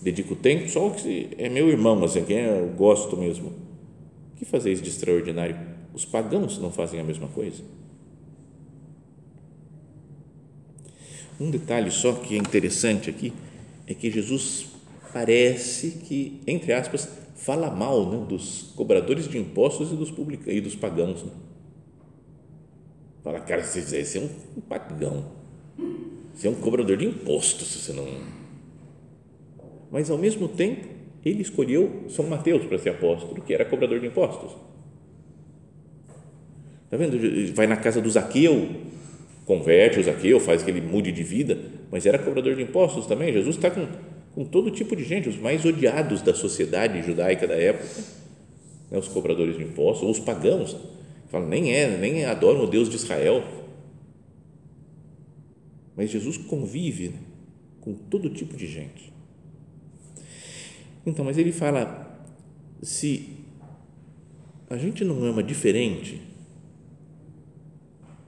dedico 0.00 0.34
tempo 0.34 0.68
só 0.68 0.86
o 0.88 0.94
que 0.94 1.28
é 1.38 1.48
meu 1.48 1.68
irmão, 1.68 2.02
assim, 2.04 2.24
quem 2.24 2.38
eu 2.38 2.68
gosto 2.68 3.16
mesmo. 3.16 3.48
O 3.48 4.36
que 4.36 4.44
fazeis 4.44 4.80
de 4.80 4.88
extraordinário? 4.88 5.56
Os 5.92 6.04
pagãos 6.04 6.58
não 6.58 6.72
fazem 6.72 6.98
a 6.98 7.04
mesma 7.04 7.28
coisa? 7.28 7.62
Um 11.38 11.50
detalhe 11.50 11.90
só 11.90 12.12
que 12.12 12.34
é 12.34 12.38
interessante 12.38 13.10
aqui 13.10 13.32
é 13.86 13.94
que 13.94 14.10
Jesus 14.10 14.66
parece 15.12 15.90
que, 16.06 16.40
entre 16.46 16.72
aspas, 16.72 17.08
fala 17.34 17.70
mal 17.70 18.08
né, 18.08 18.24
dos 18.26 18.72
cobradores 18.76 19.28
de 19.28 19.38
impostos 19.38 19.92
e 19.92 19.96
dos, 19.96 20.10
publica, 20.10 20.50
e 20.52 20.60
dos 20.60 20.74
pagãos. 20.74 21.22
Né? 21.22 21.30
Fala, 23.22 23.40
cara, 23.40 23.62
você, 23.62 23.80
você 23.80 24.18
é 24.18 24.20
um 24.20 24.60
pagão, 24.62 25.24
você 26.34 26.48
é 26.48 26.50
um 26.50 26.54
cobrador 26.54 26.96
de 26.96 27.06
impostos, 27.06 27.68
você 27.68 27.92
não. 27.92 28.06
Mas 29.90 30.10
ao 30.10 30.18
mesmo 30.18 30.48
tempo, 30.48 30.88
ele 31.24 31.40
escolheu 31.40 32.04
São 32.08 32.26
Mateus 32.26 32.64
para 32.64 32.78
ser 32.78 32.90
apóstolo, 32.90 33.40
que 33.42 33.54
era 33.54 33.64
cobrador 33.64 34.00
de 34.00 34.06
impostos. 34.06 34.56
Está 36.84 36.96
vendo? 36.96 37.16
Vai 37.54 37.66
na 37.66 37.76
casa 37.76 38.00
do 38.00 38.10
Zaqueu, 38.10 38.68
converte 39.46 40.00
o 40.00 40.02
Zaqueu, 40.02 40.40
faz 40.40 40.62
que 40.62 40.70
ele 40.70 40.80
mude 40.80 41.12
de 41.12 41.22
vida, 41.22 41.58
mas 41.92 42.04
era 42.06 42.18
cobrador 42.18 42.56
de 42.56 42.62
impostos 42.62 43.06
também. 43.06 43.32
Jesus 43.32 43.54
está 43.54 43.70
com, 43.70 43.86
com 44.34 44.44
todo 44.44 44.70
tipo 44.70 44.96
de 44.96 45.04
gente, 45.04 45.28
os 45.28 45.38
mais 45.38 45.64
odiados 45.64 46.22
da 46.22 46.34
sociedade 46.34 47.02
judaica 47.02 47.46
da 47.46 47.54
época, 47.54 47.88
né, 48.90 48.98
os 48.98 49.06
cobradores 49.06 49.56
de 49.56 49.62
impostos, 49.62 50.02
ou 50.02 50.10
os 50.10 50.18
pagãos 50.18 50.76
Fala, 51.32 51.46
nem 51.46 51.72
é, 51.72 51.96
nem 51.96 52.26
adoram 52.26 52.62
o 52.62 52.66
Deus 52.66 52.90
de 52.90 52.96
Israel. 52.96 53.42
Mas 55.96 56.10
Jesus 56.10 56.36
convive 56.36 57.08
né, 57.08 57.18
com 57.80 57.94
todo 57.94 58.28
tipo 58.28 58.54
de 58.54 58.66
gente. 58.66 59.10
Então, 61.06 61.24
mas 61.24 61.38
ele 61.38 61.50
fala: 61.50 62.22
se 62.82 63.30
a 64.68 64.76
gente 64.76 65.06
não 65.06 65.24
ama 65.24 65.42
diferente, 65.42 66.20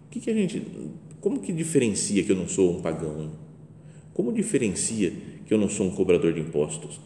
o 0.06 0.10
que, 0.10 0.20
que 0.20 0.30
a 0.30 0.34
gente, 0.34 0.62
como 1.20 1.42
que 1.42 1.52
diferencia 1.52 2.24
que 2.24 2.32
eu 2.32 2.36
não 2.36 2.48
sou 2.48 2.78
um 2.78 2.80
pagão? 2.80 3.32
Como 4.14 4.32
diferencia 4.32 5.12
que 5.44 5.52
eu 5.52 5.58
não 5.58 5.68
sou 5.68 5.88
um 5.88 5.90
cobrador 5.90 6.32
de 6.32 6.40
impostos? 6.40 6.98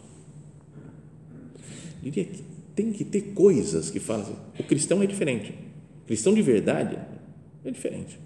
Diria 2.01 2.23
que 2.23 2.41
tem 2.73 2.93
que 2.93 3.03
ter 3.03 3.33
coisas 3.33 3.91
que 3.91 3.99
fazem. 3.99 4.37
O 4.57 4.63
cristão 4.63 5.03
é 5.03 5.05
diferente 5.05 5.67
Cristão 6.09 6.33
de 6.33 6.41
verdade 6.41 6.97
é 7.63 7.69
diferente. 7.69 8.19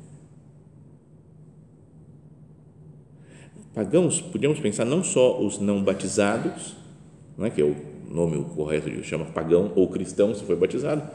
Pagãos, 3.74 4.22
podíamos 4.22 4.58
pensar 4.62 4.86
não 4.86 5.04
só 5.04 5.46
os 5.46 5.60
não 5.60 5.84
batizados, 5.84 6.78
é 7.39 7.50
que 7.50 7.60
é 7.60 7.65
o 7.65 7.76
nome 8.10 8.41
correto 8.56 8.89
de 8.89 9.04
chama 9.04 9.26
pagão 9.26 9.74
ou 9.76 9.89
cristão 9.89 10.34
se 10.34 10.46
foi 10.46 10.56
batizado, 10.56 11.12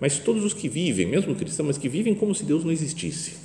mas 0.00 0.18
todos 0.18 0.44
os 0.44 0.52
que 0.52 0.68
vivem, 0.68 1.06
mesmo 1.06 1.36
cristãos, 1.36 1.68
mas 1.68 1.78
que 1.78 1.88
vivem 1.88 2.16
como 2.16 2.34
se 2.34 2.44
Deus 2.44 2.64
não 2.64 2.72
existisse. 2.72 3.36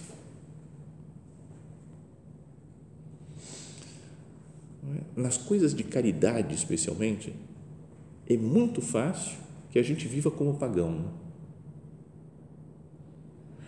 Nas 5.15 5.37
coisas 5.37 5.75
de 5.75 5.83
caridade, 5.83 6.55
especialmente, 6.55 7.35
é 8.27 8.35
muito 8.35 8.81
fácil 8.81 9.37
que 9.69 9.77
a 9.77 9.83
gente 9.83 10.07
viva 10.07 10.31
como 10.31 10.55
pagão. 10.55 11.21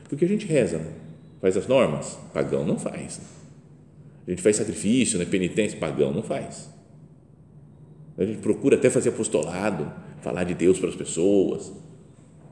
Porque 0.08 0.26
a 0.26 0.28
gente 0.28 0.46
reza, 0.46 0.78
né? 0.78 0.94
faz 1.41 1.58
as 1.58 1.68
normas, 1.68 2.18
pagão 2.34 2.65
não 2.65 2.78
faz. 2.78 3.22
A 4.26 4.30
gente 4.30 4.41
faz 4.41 4.56
sacrifício, 4.56 5.20
né? 5.20 5.26
penitência, 5.26 5.78
pagão 5.78 6.12
não 6.12 6.24
faz. 6.24 6.70
A 8.18 8.26
gente 8.26 8.39
procura 8.39 8.78
até 8.78 8.89
fazer 8.89 9.10
apostolado, 9.10 9.91
falar 10.22 10.44
de 10.44 10.54
Deus 10.54 10.80
para 10.80 10.89
as 10.89 10.96
pessoas, 10.96 11.72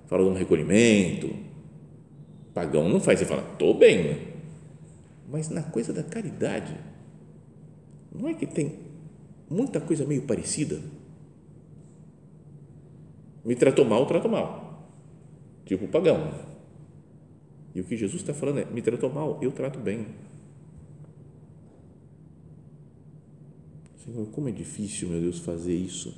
fala 0.06 0.24
de 0.24 0.30
um 0.30 0.34
recolhimento. 0.34 1.34
Pagão 2.54 2.88
não 2.88 3.00
faz, 3.00 3.20
você 3.20 3.26
fala, 3.26 3.44
estou 3.54 3.74
bem. 3.74 4.04
Né? 4.04 4.20
Mas 5.28 5.50
na 5.50 5.64
coisa 5.64 5.92
da 5.92 6.04
caridade, 6.04 6.76
não 8.14 8.30
é 8.30 8.34
que 8.34 8.46
tem 8.46 8.80
muita 9.50 9.82
coisa 9.82 10.06
meio 10.06 10.22
parecida? 10.24 10.80
Me 13.44 13.56
tratou 13.56 13.86
mal, 13.86 14.06
trato 14.06 14.30
mal. 14.30 14.88
Tipo 15.66 15.88
pagão. 15.88 16.53
E 17.76 17.82
o 17.82 17.84
que 17.84 17.98
Jesus 17.98 18.22
está 18.22 18.34
falando 18.34 18.60
é: 18.60 18.66
me 18.66 18.82
tratou 18.82 19.12
mal, 19.12 19.40
eu 19.42 19.52
trato 19.52 19.80
bem. 19.80 20.06
Senhor, 24.04 24.28
como 24.28 24.50
é 24.50 24.52
difícil, 24.52 25.10
meu 25.10 25.22
Deus, 25.22 25.40
fazer 25.40 25.74
isso. 25.74 26.14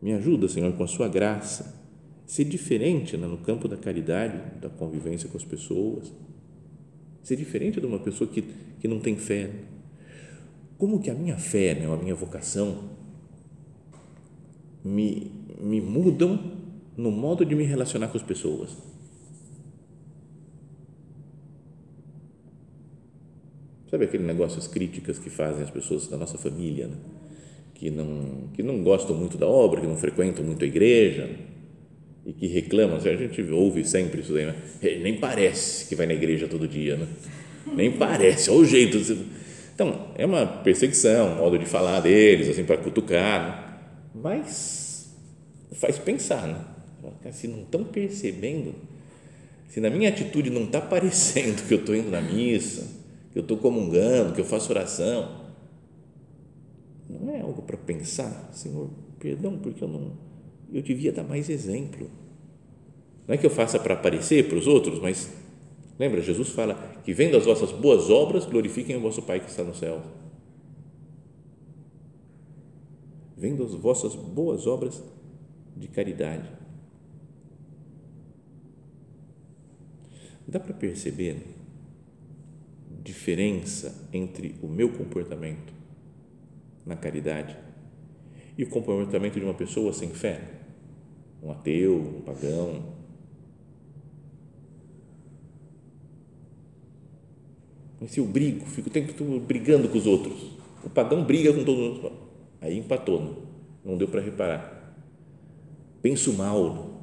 Me 0.00 0.12
ajuda, 0.12 0.48
Senhor, 0.48 0.72
com 0.74 0.84
a 0.84 0.86
sua 0.86 1.08
graça, 1.08 1.74
ser 2.26 2.44
diferente 2.44 3.16
né, 3.16 3.26
no 3.26 3.38
campo 3.38 3.66
da 3.66 3.76
caridade, 3.76 4.38
da 4.60 4.68
convivência 4.68 5.28
com 5.28 5.36
as 5.36 5.44
pessoas, 5.44 6.12
ser 7.22 7.36
diferente 7.36 7.80
de 7.80 7.86
uma 7.86 7.98
pessoa 7.98 8.28
que, 8.28 8.42
que 8.78 8.86
não 8.86 9.00
tem 9.00 9.16
fé. 9.16 9.50
Como 10.78 11.00
que 11.00 11.10
a 11.10 11.14
minha 11.14 11.36
fé, 11.36 11.74
né, 11.74 11.92
a 11.92 11.96
minha 11.96 12.14
vocação, 12.14 12.90
me, 14.82 15.30
me 15.60 15.80
mudam 15.80 16.56
no 16.96 17.10
modo 17.10 17.44
de 17.44 17.54
me 17.54 17.64
relacionar 17.64 18.08
com 18.08 18.16
as 18.16 18.22
pessoas 18.22 18.76
Sabe 23.90 24.04
aquele 24.04 24.22
negócio, 24.22 24.58
as 24.58 24.68
críticas 24.68 25.18
que 25.18 25.28
fazem 25.28 25.64
as 25.64 25.70
pessoas 25.70 26.06
da 26.06 26.16
nossa 26.16 26.38
família, 26.38 26.86
né? 26.86 26.94
que, 27.74 27.90
não, 27.90 28.48
que 28.54 28.62
não 28.62 28.84
gostam 28.84 29.16
muito 29.16 29.36
da 29.36 29.46
obra, 29.46 29.80
que 29.80 29.86
não 29.86 29.96
frequentam 29.96 30.44
muito 30.44 30.64
a 30.64 30.68
igreja 30.68 31.28
e 32.24 32.32
que 32.32 32.46
reclamam. 32.46 32.98
A 32.98 33.00
gente 33.00 33.42
ouve 33.50 33.84
sempre 33.84 34.20
isso 34.20 34.32
daí, 34.32 34.46
né? 34.46 34.54
nem 35.02 35.16
parece 35.16 35.86
que 35.86 35.96
vai 35.96 36.06
na 36.06 36.14
igreja 36.14 36.46
todo 36.46 36.68
dia, 36.68 36.96
né? 36.96 37.08
nem 37.74 37.90
parece, 37.90 38.48
olha 38.50 38.60
o 38.60 38.64
jeito. 38.64 38.98
Então, 39.74 40.12
é 40.16 40.24
uma 40.24 40.46
perseguição, 40.46 41.32
um 41.32 41.36
modo 41.36 41.58
de 41.58 41.66
falar 41.66 41.98
deles, 42.00 42.48
assim, 42.48 42.64
para 42.64 42.76
cutucar, 42.76 43.42
né? 43.42 44.20
mas 44.22 45.12
faz 45.72 45.98
pensar, 45.98 46.46
né? 46.46 47.32
Se 47.32 47.48
não 47.48 47.62
estão 47.62 47.82
percebendo, 47.82 48.74
se 49.68 49.80
na 49.80 49.88
minha 49.90 50.10
atitude 50.10 50.50
não 50.50 50.64
está 50.64 50.80
parecendo 50.80 51.62
que 51.66 51.74
eu 51.74 51.78
estou 51.78 51.96
indo 51.96 52.10
na 52.10 52.20
missa, 52.20 52.99
que 53.30 53.38
eu 53.38 53.42
estou 53.42 53.56
comungando, 53.56 54.34
que 54.34 54.40
eu 54.40 54.44
faço 54.44 54.72
oração. 54.72 55.40
Não 57.08 57.32
é 57.32 57.40
algo 57.40 57.62
para 57.62 57.76
pensar, 57.76 58.50
Senhor, 58.52 58.90
perdão, 59.18 59.58
porque 59.58 59.82
eu 59.82 59.88
não, 59.88 60.12
eu 60.72 60.82
devia 60.82 61.12
dar 61.12 61.24
mais 61.24 61.48
exemplo. 61.48 62.10
Não 63.26 63.34
é 63.34 63.38
que 63.38 63.46
eu 63.46 63.50
faça 63.50 63.78
para 63.78 63.94
aparecer 63.94 64.48
para 64.48 64.58
os 64.58 64.66
outros, 64.66 65.00
mas 65.00 65.30
lembra, 65.98 66.20
Jesus 66.20 66.48
fala 66.48 66.74
que 67.04 67.12
vendo 67.12 67.36
as 67.36 67.44
vossas 67.44 67.70
boas 67.72 68.10
obras, 68.10 68.46
glorifiquem 68.46 68.96
o 68.96 69.00
vosso 69.00 69.22
Pai 69.22 69.40
que 69.40 69.50
está 69.50 69.62
no 69.62 69.74
céu. 69.74 70.02
Vendo 73.36 73.64
as 73.64 73.74
vossas 73.74 74.14
boas 74.14 74.66
obras 74.66 75.02
de 75.76 75.88
caridade. 75.88 76.50
Dá 80.46 80.58
para 80.58 80.74
perceber 80.74 81.59
diferença 83.02 84.08
entre 84.12 84.56
o 84.62 84.68
meu 84.68 84.90
comportamento 84.92 85.72
na 86.84 86.96
caridade 86.96 87.56
e 88.56 88.64
o 88.64 88.68
comportamento 88.68 89.38
de 89.38 89.44
uma 89.44 89.54
pessoa 89.54 89.92
sem 89.92 90.10
fé, 90.10 90.40
um 91.42 91.50
ateu, 91.50 91.96
um 91.96 92.20
pagão. 92.20 93.00
Mas 98.00 98.10
se 98.10 98.20
eu 98.20 98.26
brigo, 98.26 98.66
fico 98.66 98.88
o 98.88 98.92
tempo 98.92 99.12
todo 99.14 99.40
brigando 99.40 99.88
com 99.88 99.96
os 99.96 100.06
outros, 100.06 100.58
o 100.84 100.90
pagão 100.90 101.24
briga 101.24 101.52
com 101.52 101.64
todos 101.64 101.80
os 101.80 102.04
outros, 102.04 102.12
aí 102.60 102.78
empatou, 102.78 103.20
não, 103.20 103.36
não 103.84 103.96
deu 103.96 104.08
para 104.08 104.20
reparar. 104.20 104.94
Penso 106.02 106.32
mal, 106.32 107.02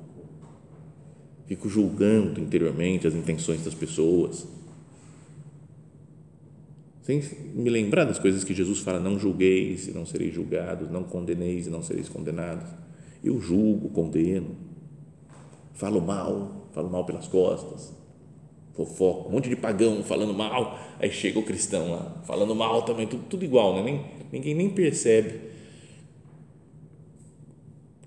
fico 1.46 1.70
julgando 1.70 2.40
interiormente 2.40 3.08
as 3.08 3.14
intenções 3.14 3.64
das 3.64 3.74
pessoas. 3.74 4.57
Sem 7.08 7.22
me 7.56 7.70
lembrar 7.70 8.04
das 8.04 8.20
coisas 8.20 8.43
que 8.43 8.54
Jesus 8.54 8.80
fala: 8.80 9.00
não 9.00 9.17
julgueis 9.17 9.88
e 9.88 9.91
não 9.91 10.06
sereis 10.06 10.34
julgados, 10.34 10.91
não 10.91 11.06
condeneis 11.06 11.65
e 11.65 11.70
não 11.70 11.82
sereis 11.82 12.10
condenados. 12.10 12.67
Eu 13.24 13.39
julgo, 13.39 13.88
condeno, 13.88 14.58
falo 15.74 16.02
mal, 16.02 16.67
falo 16.74 16.89
mal 16.89 17.06
pelas 17.06 17.26
costas, 17.26 17.96
fofoca, 18.74 19.30
um 19.30 19.32
monte 19.32 19.48
de 19.48 19.56
pagão 19.56 20.04
falando 20.04 20.34
mal, 20.34 20.78
aí 21.00 21.10
chega 21.10 21.39
o 21.39 21.43
cristão 21.43 21.91
lá, 21.91 22.22
falando 22.26 22.54
mal 22.54 22.82
também, 22.82 23.08
tudo, 23.08 23.24
tudo 23.30 23.46
igual, 23.46 23.78
né? 23.78 23.84
nem, 23.84 24.06
ninguém 24.30 24.54
nem 24.54 24.70
percebe. 24.70 25.39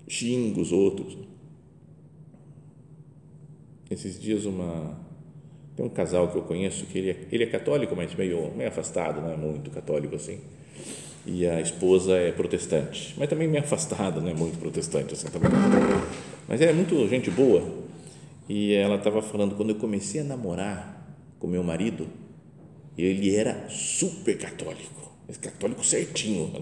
Xinga 0.06 0.60
os 0.60 0.72
outros. 0.72 1.16
Esses 3.90 4.20
dias 4.20 4.44
uma 4.44 4.94
tem 5.76 5.86
um 5.86 5.88
casal 5.88 6.28
que 6.28 6.36
eu 6.36 6.42
conheço 6.42 6.86
que 6.86 6.98
ele 6.98 7.10
é, 7.10 7.16
ele 7.32 7.44
é 7.44 7.46
católico, 7.46 7.94
mas 7.96 8.14
meio, 8.14 8.52
meio 8.54 8.68
afastado, 8.68 9.20
não 9.20 9.32
é 9.32 9.36
muito 9.36 9.70
católico 9.70 10.16
assim. 10.16 10.40
E 11.26 11.46
a 11.46 11.60
esposa 11.60 12.16
é 12.16 12.32
protestante, 12.32 13.14
mas 13.16 13.28
também 13.28 13.48
meio 13.48 13.62
afastada, 13.64 14.20
não 14.20 14.28
é 14.28 14.34
muito 14.34 14.58
protestante 14.58 15.14
assim 15.14 15.28
também. 15.28 15.50
Mas 16.48 16.60
é 16.60 16.72
muito 16.72 17.06
gente 17.08 17.30
boa. 17.30 17.62
E 18.48 18.74
ela 18.74 18.96
estava 18.96 19.22
falando 19.22 19.54
quando 19.54 19.70
eu 19.70 19.76
comecei 19.76 20.22
a 20.22 20.24
namorar 20.24 21.16
com 21.38 21.46
meu 21.46 21.62
marido, 21.62 22.08
ele 22.98 23.34
era 23.34 23.68
super 23.68 24.36
católico, 24.36 25.12
católico 25.40 25.84
certinho, 25.84 26.52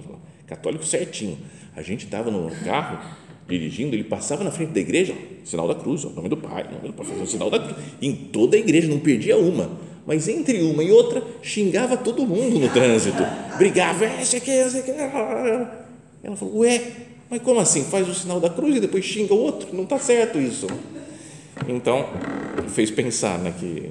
católico 0.46 0.84
certinho. 0.84 1.38
A 1.74 1.82
gente 1.82 2.04
estava 2.04 2.30
no 2.30 2.50
carro 2.64 2.98
dirigindo, 3.48 3.96
ele 3.96 4.04
passava 4.04 4.44
na 4.44 4.50
frente 4.50 4.72
da 4.72 4.80
igreja, 4.80 5.14
sinal 5.42 5.66
da 5.66 5.74
cruz, 5.74 6.04
o 6.04 6.10
nome 6.10 6.28
do 6.28 6.36
Pai, 6.36 6.64
nome 6.70 6.88
do 6.88 6.92
Pai, 6.92 7.06
o 7.06 7.26
sinal 7.26 7.50
da 7.50 7.58
cruz, 7.58 7.76
em 8.00 8.14
toda 8.14 8.56
a 8.56 8.60
igreja, 8.60 8.86
não 8.86 9.00
perdia 9.00 9.38
uma, 9.38 9.70
mas 10.06 10.28
entre 10.28 10.60
uma 10.62 10.82
e 10.82 10.92
outra, 10.92 11.22
xingava 11.42 11.96
todo 11.96 12.26
mundo 12.26 12.58
no 12.58 12.68
trânsito, 12.68 13.22
brigava, 13.56 14.04
esse 14.20 14.36
aqui, 14.36 14.50
esse 14.50 14.78
aqui, 14.78 14.90
ela 14.90 16.36
falou, 16.36 16.58
ué, 16.58 16.82
mas 17.30 17.40
como 17.40 17.58
assim, 17.58 17.82
faz 17.84 18.06
o 18.06 18.14
sinal 18.14 18.38
da 18.38 18.50
cruz 18.50 18.76
e 18.76 18.80
depois 18.80 19.04
xinga 19.04 19.32
o 19.32 19.38
outro, 19.38 19.74
não 19.74 19.84
está 19.84 19.98
certo 19.98 20.38
isso, 20.38 20.66
então, 21.66 22.06
fez 22.68 22.90
pensar, 22.90 23.38
né, 23.38 23.54
que 23.58 23.90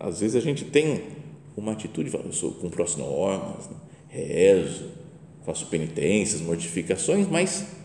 às 0.00 0.20
vezes 0.20 0.34
a 0.34 0.40
gente 0.40 0.64
tem 0.64 1.02
uma 1.56 1.72
atitude, 1.72 2.12
eu 2.12 2.32
sou, 2.32 2.52
cumpro 2.52 2.82
as 2.82 2.96
normas, 2.96 3.68
né, 3.68 3.76
rezo, 4.08 4.86
faço 5.46 5.66
penitências, 5.66 6.40
mortificações, 6.40 7.28
mas 7.28 7.79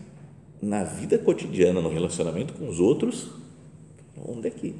na 0.60 0.82
vida 0.84 1.18
cotidiana, 1.18 1.80
no 1.80 1.88
relacionamento 1.88 2.54
com 2.54 2.68
os 2.68 2.80
outros, 2.80 3.28
onde 4.16 4.48
é 4.48 4.50
que 4.50 4.74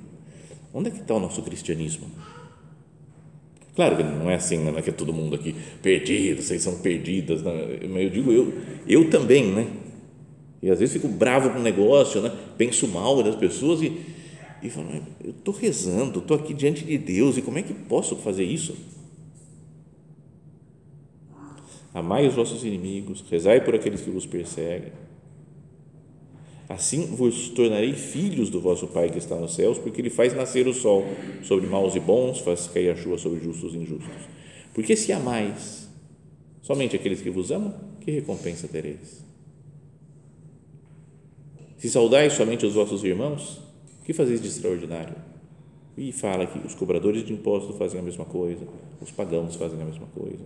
onde 0.72 0.88
é 0.88 0.90
que 0.90 1.00
está 1.00 1.14
o 1.14 1.20
nosso 1.20 1.42
cristianismo? 1.42 2.06
Claro 3.74 3.96
que 3.96 4.02
não 4.02 4.30
é 4.30 4.34
assim, 4.34 4.58
né? 4.58 4.70
não 4.70 4.78
é 4.78 4.82
que 4.82 4.90
é 4.90 4.92
todo 4.92 5.12
mundo 5.12 5.34
aqui 5.34 5.54
perdido, 5.82 6.42
vocês 6.42 6.62
são 6.62 6.78
perdidas, 6.78 7.42
né? 7.42 7.52
mas 7.88 8.04
eu 8.04 8.10
digo 8.10 8.32
eu, 8.32 8.52
eu 8.86 9.10
também, 9.10 9.52
né? 9.52 9.66
E 10.62 10.70
às 10.70 10.78
vezes 10.78 10.94
fico 10.94 11.08
bravo 11.08 11.50
com 11.50 11.58
o 11.58 11.62
negócio, 11.62 12.22
né? 12.22 12.32
penso 12.56 12.88
mal 12.88 13.22
das 13.22 13.36
pessoas 13.36 13.82
e, 13.82 14.00
e 14.62 14.70
falo, 14.70 14.88
eu 15.22 15.30
estou 15.30 15.54
rezando, 15.54 16.20
estou 16.20 16.36
aqui 16.36 16.54
diante 16.54 16.84
de 16.84 16.96
Deus 16.96 17.36
e 17.36 17.42
como 17.42 17.58
é 17.58 17.62
que 17.62 17.74
posso 17.74 18.16
fazer 18.16 18.44
isso? 18.44 18.74
Amai 21.92 22.26
os 22.26 22.34
vossos 22.34 22.64
inimigos, 22.64 23.24
rezai 23.30 23.62
por 23.62 23.74
aqueles 23.74 24.00
que 24.00 24.10
vos 24.10 24.26
perseguem 24.26 25.05
Assim 26.68 27.06
vos 27.06 27.48
tornarei 27.50 27.92
filhos 27.92 28.50
do 28.50 28.60
vosso 28.60 28.88
Pai 28.88 29.08
que 29.08 29.18
está 29.18 29.36
nos 29.36 29.54
céus, 29.54 29.78
porque 29.78 30.00
Ele 30.00 30.10
faz 30.10 30.34
nascer 30.34 30.66
o 30.66 30.74
sol 30.74 31.04
sobre 31.44 31.66
maus 31.66 31.94
e 31.94 32.00
bons, 32.00 32.40
faz 32.40 32.66
cair 32.66 32.90
a 32.90 32.96
chuva 32.96 33.18
sobre 33.18 33.40
justos 33.40 33.74
e 33.74 33.78
injustos. 33.78 34.28
Porque 34.74 34.96
se 34.96 35.12
amais 35.12 35.88
somente 36.60 36.96
aqueles 36.96 37.22
que 37.22 37.30
vos 37.30 37.52
amam, 37.52 37.72
que 38.00 38.10
recompensa 38.10 38.66
tereis? 38.66 39.24
Se 41.78 41.88
saudais 41.88 42.32
somente 42.32 42.66
os 42.66 42.74
vossos 42.74 43.04
irmãos, 43.04 43.60
que 44.04 44.12
fazeis 44.12 44.42
de 44.42 44.48
extraordinário? 44.48 45.14
E 45.96 46.10
fala 46.10 46.46
que 46.46 46.58
os 46.66 46.74
cobradores 46.74 47.24
de 47.24 47.32
impostos 47.32 47.76
fazem 47.76 48.00
a 48.00 48.02
mesma 48.02 48.24
coisa, 48.24 48.66
os 49.00 49.10
pagãos 49.10 49.54
fazem 49.54 49.80
a 49.80 49.84
mesma 49.84 50.06
coisa. 50.08 50.44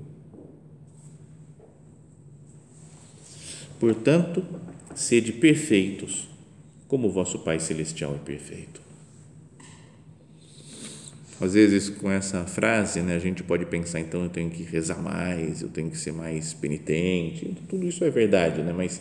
Portanto, 3.81 4.45
sede 5.01 5.33
perfeitos, 5.33 6.29
como 6.87 7.09
o 7.09 7.11
vosso 7.11 7.39
Pai 7.39 7.59
Celestial 7.59 8.15
é 8.15 8.19
perfeito. 8.19 8.83
Às 11.41 11.55
vezes, 11.55 11.89
com 11.89 12.11
essa 12.11 12.45
frase, 12.45 13.01
né, 13.01 13.17
a 13.17 13.19
gente 13.19 13.43
pode 13.43 13.65
pensar, 13.65 13.99
então, 13.99 14.23
eu 14.23 14.29
tenho 14.29 14.51
que 14.51 14.63
rezar 14.63 15.03
mais, 15.03 15.63
eu 15.63 15.71
tenho 15.71 15.91
que 15.91 15.97
ser 15.97 16.13
mais 16.13 16.53
penitente, 16.53 17.57
tudo 17.67 17.87
isso 17.87 18.05
é 18.05 18.11
verdade, 18.11 18.61
né, 18.61 18.75
mas 18.75 19.01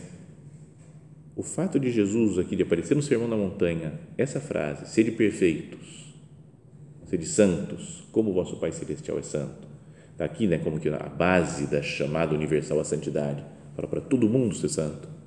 o 1.36 1.44
fato 1.44 1.78
de 1.78 1.92
Jesus 1.92 2.40
aqui, 2.40 2.56
de 2.56 2.64
aparecer 2.64 2.96
no 2.96 3.02
Sermão 3.02 3.30
da 3.30 3.36
Montanha, 3.36 4.00
essa 4.18 4.40
frase, 4.40 4.90
sede 4.90 5.12
perfeitos, 5.12 6.16
sede 7.08 7.26
santos, 7.26 8.08
como 8.14 8.30
o 8.30 8.34
vosso 8.34 8.56
Pai 8.56 8.72
Celestial 8.72 9.20
é 9.20 9.22
santo, 9.22 9.68
está 10.14 10.24
aqui, 10.24 10.48
né, 10.48 10.60
como 10.60 10.80
que 10.80 10.88
a 10.88 11.10
base 11.10 11.68
da 11.68 11.82
chamada 11.82 12.34
universal 12.34 12.80
à 12.80 12.86
santidade, 12.86 13.44
para, 13.76 13.86
para 13.86 14.00
todo 14.00 14.30
mundo 14.30 14.56
ser 14.56 14.70
santo 14.70 15.19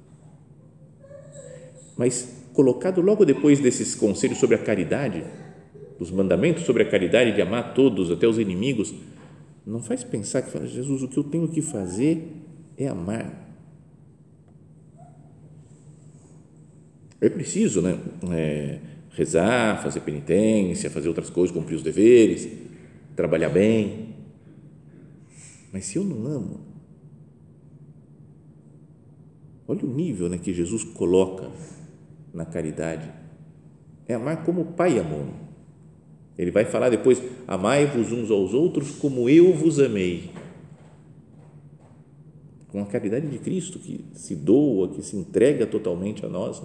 mas 1.97 2.47
colocado 2.53 3.01
logo 3.01 3.25
depois 3.25 3.61
desses 3.61 3.95
conselhos 3.95 4.39
sobre 4.39 4.57
a 4.57 4.59
caridade, 4.59 5.25
os 5.99 6.11
mandamentos 6.11 6.65
sobre 6.65 6.83
a 6.83 6.91
caridade 6.91 7.33
de 7.33 7.43
amar 7.43 7.75
todos, 7.75 8.11
até 8.11 8.27
os 8.27 8.39
inimigos, 8.39 8.95
não 9.67 9.83
faz 9.83 10.03
pensar 10.03 10.43
que 10.43 10.51
fala, 10.51 10.67
Jesus, 10.67 11.03
o 11.03 11.09
que 11.09 11.17
eu 11.19 11.25
tenho 11.25 11.49
que 11.49 11.63
fazer 11.63 12.27
é 12.77 12.89
amar. 12.89 13.41
É 17.21 17.29
preciso, 17.29 17.81
né? 17.81 17.97
É, 18.33 18.81
rezar, 19.13 19.81
fazer 19.81 20.01
penitência, 20.01 20.91
fazer 20.91 21.09
outras 21.09 21.31
coisas, 21.31 21.57
cumprir 21.57 21.77
os 21.77 21.83
deveres, 21.83 22.49
trabalhar 23.15 23.51
bem. 23.51 24.09
Mas 25.73 25.85
se 25.85 25.97
eu 25.97 26.05
não 26.05 26.27
amo, 26.27 26.61
olha 29.69 29.85
o 29.85 29.95
nível 29.95 30.29
né, 30.29 30.37
que 30.37 30.53
Jesus 30.53 30.83
coloca 30.83 31.51
na 32.33 32.45
caridade. 32.45 33.11
É 34.07 34.15
amar 34.15 34.45
como 34.45 34.63
o 34.63 34.65
Pai 34.65 34.99
amou. 34.99 35.27
Ele 36.37 36.51
vai 36.51 36.65
falar 36.65 36.89
depois: 36.89 37.23
amai-vos 37.47 38.13
uns 38.13 38.31
aos 38.31 38.55
outros 38.55 38.93
como 38.93 39.29
eu 39.29 39.53
vos 39.55 39.79
amei. 39.79 40.31
Com 42.69 42.81
a 42.81 42.87
caridade 42.87 43.27
de 43.27 43.39
Cristo 43.39 43.79
que 43.79 44.05
se 44.15 44.35
doa, 44.35 44.89
que 44.89 45.03
se 45.03 45.15
entrega 45.17 45.67
totalmente 45.67 46.25
a 46.25 46.29
nós. 46.29 46.63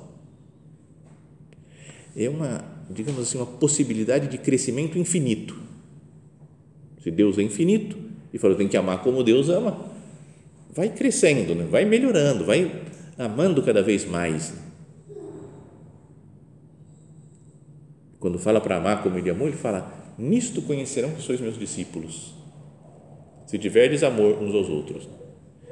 É 2.15 2.29
uma, 2.29 2.63
digamos 2.89 3.21
assim, 3.21 3.37
uma 3.37 3.45
possibilidade 3.45 4.27
de 4.27 4.37
crescimento 4.37 4.97
infinito. 4.97 5.55
Se 7.03 7.11
Deus 7.11 7.37
é 7.37 7.43
infinito 7.43 7.97
e 8.33 8.39
falou 8.39 8.57
tem 8.57 8.67
que 8.67 8.77
amar 8.77 9.03
como 9.03 9.23
Deus 9.23 9.49
ama, 9.49 9.85
vai 10.73 10.89
crescendo, 10.89 11.53
né? 11.53 11.65
vai 11.69 11.85
melhorando, 11.85 12.43
vai 12.43 12.83
amando 13.17 13.61
cada 13.61 13.83
vez 13.83 14.05
mais 14.05 14.53
Quando 18.19 18.39
fala 18.39 18.59
para 18.59 18.77
amar 18.77 19.03
como 19.03 19.17
ele 19.17 19.29
amou, 19.29 19.47
ele 19.47 19.57
fala: 19.57 20.13
Nisto 20.17 20.61
conhecerão 20.61 21.11
que 21.11 21.21
sois 21.21 21.39
meus 21.39 21.57
discípulos, 21.57 22.33
se 23.45 23.57
tiverdes 23.57 24.03
amor 24.03 24.41
uns 24.41 24.53
aos 24.55 24.69
outros. 24.69 25.07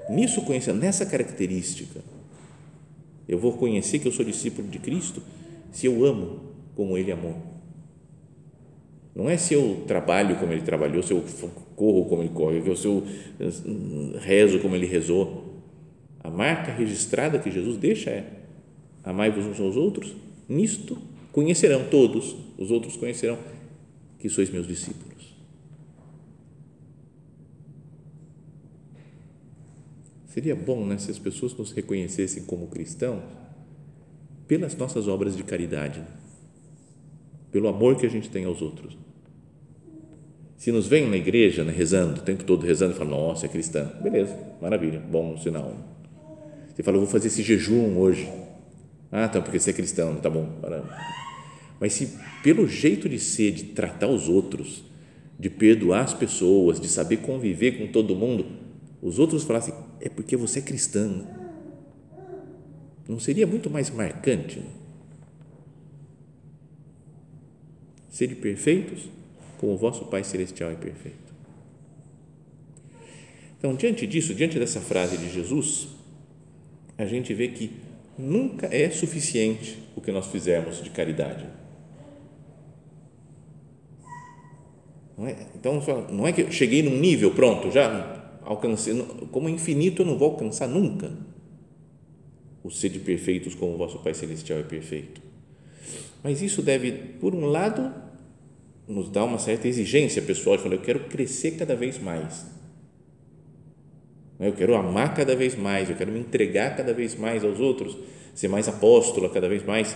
Nisso 0.09 0.43
conhecerão, 0.43 0.77
nessa 0.77 1.05
característica, 1.05 1.99
eu 3.27 3.39
vou 3.39 3.53
conhecer 3.53 3.99
que 3.99 4.07
eu 4.07 4.11
sou 4.11 4.23
discípulo 4.23 4.67
de 4.67 4.77
Cristo 4.77 5.21
se 5.71 5.87
eu 5.87 6.05
amo 6.05 6.41
como 6.75 6.97
ele 6.97 7.11
amou. 7.11 7.35
Não 9.15 9.29
é 9.29 9.37
se 9.37 9.53
eu 9.53 9.83
trabalho 9.87 10.35
como 10.35 10.51
ele 10.51 10.61
trabalhou, 10.61 11.01
se 11.01 11.11
eu 11.11 11.23
corro 11.75 12.05
como 12.05 12.21
ele 12.21 12.29
corre, 12.29 12.75
se 12.75 12.85
eu 12.85 13.03
hum, 13.65 14.13
rezo 14.19 14.59
como 14.59 14.75
ele 14.75 14.85
rezou. 14.85 15.55
A 16.23 16.29
marca 16.29 16.71
registrada 16.71 17.39
que 17.39 17.49
Jesus 17.49 17.77
deixa 17.77 18.11
é: 18.11 18.25
amai-vos 19.03 19.45
uns 19.45 19.59
aos 19.59 19.75
outros, 19.75 20.13
nisto 20.47 20.97
conhecerão 21.35 21.89
todos, 21.89 22.33
os 22.57 22.71
outros 22.71 22.95
conhecerão 22.95 23.37
que 24.17 24.29
sois 24.29 24.49
meus 24.49 24.65
discípulos. 24.65 25.35
Seria 30.27 30.55
bom 30.55 30.85
né, 30.85 30.97
se 30.97 31.11
as 31.11 31.19
pessoas 31.19 31.53
nos 31.53 31.73
reconhecessem 31.73 32.45
como 32.45 32.67
cristãos 32.67 33.21
pelas 34.47 34.77
nossas 34.77 35.09
obras 35.09 35.35
de 35.35 35.43
caridade, 35.43 36.01
pelo 37.51 37.67
amor 37.67 37.97
que 37.97 38.05
a 38.05 38.09
gente 38.09 38.29
tem 38.29 38.45
aos 38.45 38.61
outros. 38.61 38.97
Se 40.55 40.71
nos 40.71 40.87
vem 40.87 41.09
na 41.09 41.17
igreja 41.17 41.65
né, 41.65 41.73
rezando, 41.73 42.21
o 42.21 42.23
tempo 42.23 42.45
todo 42.45 42.65
rezando, 42.65 42.93
e 42.93 42.97
fala, 42.97 43.09
nossa, 43.09 43.45
é 43.45 43.49
cristã, 43.49 43.91
beleza, 44.01 44.39
maravilha, 44.61 45.01
bom 45.01 45.37
sinal. 45.37 45.75
Você 46.73 46.81
fala, 46.81 46.97
vou 46.97 47.07
fazer 47.07 47.27
esse 47.27 47.43
jejum 47.43 47.97
hoje. 47.97 48.31
Ah, 49.11 49.27
tá, 49.27 49.41
porque 49.41 49.59
você 49.59 49.71
é 49.71 49.73
cristão, 49.73 50.15
tá 50.15 50.29
bom. 50.29 50.47
Mas 51.79 51.93
se 51.93 52.17
pelo 52.41 52.67
jeito 52.67 53.09
de 53.09 53.19
ser, 53.19 53.51
de 53.51 53.63
tratar 53.65 54.07
os 54.07 54.29
outros, 54.29 54.83
de 55.37 55.49
perdoar 55.49 56.03
as 56.03 56.13
pessoas, 56.13 56.79
de 56.79 56.87
saber 56.87 57.17
conviver 57.17 57.77
com 57.77 57.87
todo 57.91 58.15
mundo, 58.15 58.45
os 59.01 59.19
outros 59.19 59.43
falassem, 59.43 59.73
é 59.99 60.09
porque 60.09 60.37
você 60.37 60.59
é 60.59 60.61
cristã. 60.61 61.25
Não 63.07 63.19
seria 63.19 63.45
muito 63.45 63.69
mais 63.69 63.89
marcante? 63.89 64.61
Sede 68.09 68.35
perfeitos, 68.35 69.09
como 69.57 69.73
o 69.73 69.77
vosso 69.77 70.05
Pai 70.05 70.23
Celestial 70.23 70.71
é 70.71 70.75
perfeito. 70.75 71.25
Então, 73.57 73.75
diante 73.75 74.07
disso, 74.07 74.33
diante 74.33 74.57
dessa 74.57 74.79
frase 74.79 75.17
de 75.17 75.29
Jesus, 75.29 75.87
a 76.97 77.05
gente 77.05 77.33
vê 77.33 77.49
que 77.49 77.71
nunca 78.17 78.67
é 78.67 78.89
suficiente 78.89 79.77
o 79.95 80.01
que 80.01 80.11
nós 80.11 80.27
fizermos 80.27 80.81
de 80.81 80.89
caridade. 80.89 81.45
Não 85.17 85.27
é? 85.27 85.35
Então, 85.55 85.81
não 86.11 86.27
é 86.27 86.31
que 86.31 86.41
eu 86.41 86.51
cheguei 86.51 86.83
num 86.83 86.99
nível, 86.99 87.31
pronto, 87.31 87.71
já 87.71 88.37
alcancei, 88.43 89.01
como 89.31 89.49
infinito 89.49 90.01
eu 90.01 90.05
não 90.05 90.17
vou 90.17 90.31
alcançar 90.31 90.67
nunca 90.67 91.11
o 92.63 92.71
ser 92.71 92.89
de 92.89 92.99
perfeitos 92.99 93.53
como 93.53 93.75
o 93.75 93.77
vosso 93.77 93.99
Pai 93.99 94.15
Celestial 94.15 94.57
é 94.57 94.63
perfeito. 94.63 95.21
Mas 96.23 96.41
isso 96.41 96.63
deve, 96.63 96.91
por 96.91 97.35
um 97.35 97.45
lado, 97.45 97.93
nos 98.87 99.07
dar 99.09 99.23
uma 99.23 99.37
certa 99.37 99.67
exigência 99.67 100.19
pessoal, 100.21 100.57
de 100.57 100.63
falar, 100.63 100.75
eu 100.75 100.81
quero 100.81 101.01
crescer 101.01 101.51
cada 101.51 101.75
vez 101.75 101.99
mais. 101.99 102.47
Eu 104.39 104.53
quero 104.53 104.75
amar 104.75 105.13
cada 105.13 105.35
vez 105.35 105.55
mais, 105.55 105.91
eu 105.91 105.95
quero 105.95 106.11
me 106.11 106.19
entregar 106.19 106.75
cada 106.75 106.91
vez 106.91 107.13
mais 107.15 107.43
aos 107.43 107.59
outros, 107.59 107.95
ser 108.33 108.47
mais 108.47 108.67
apóstolo 108.67 109.29
cada 109.29 109.47
vez 109.47 109.63
mais. 109.63 109.95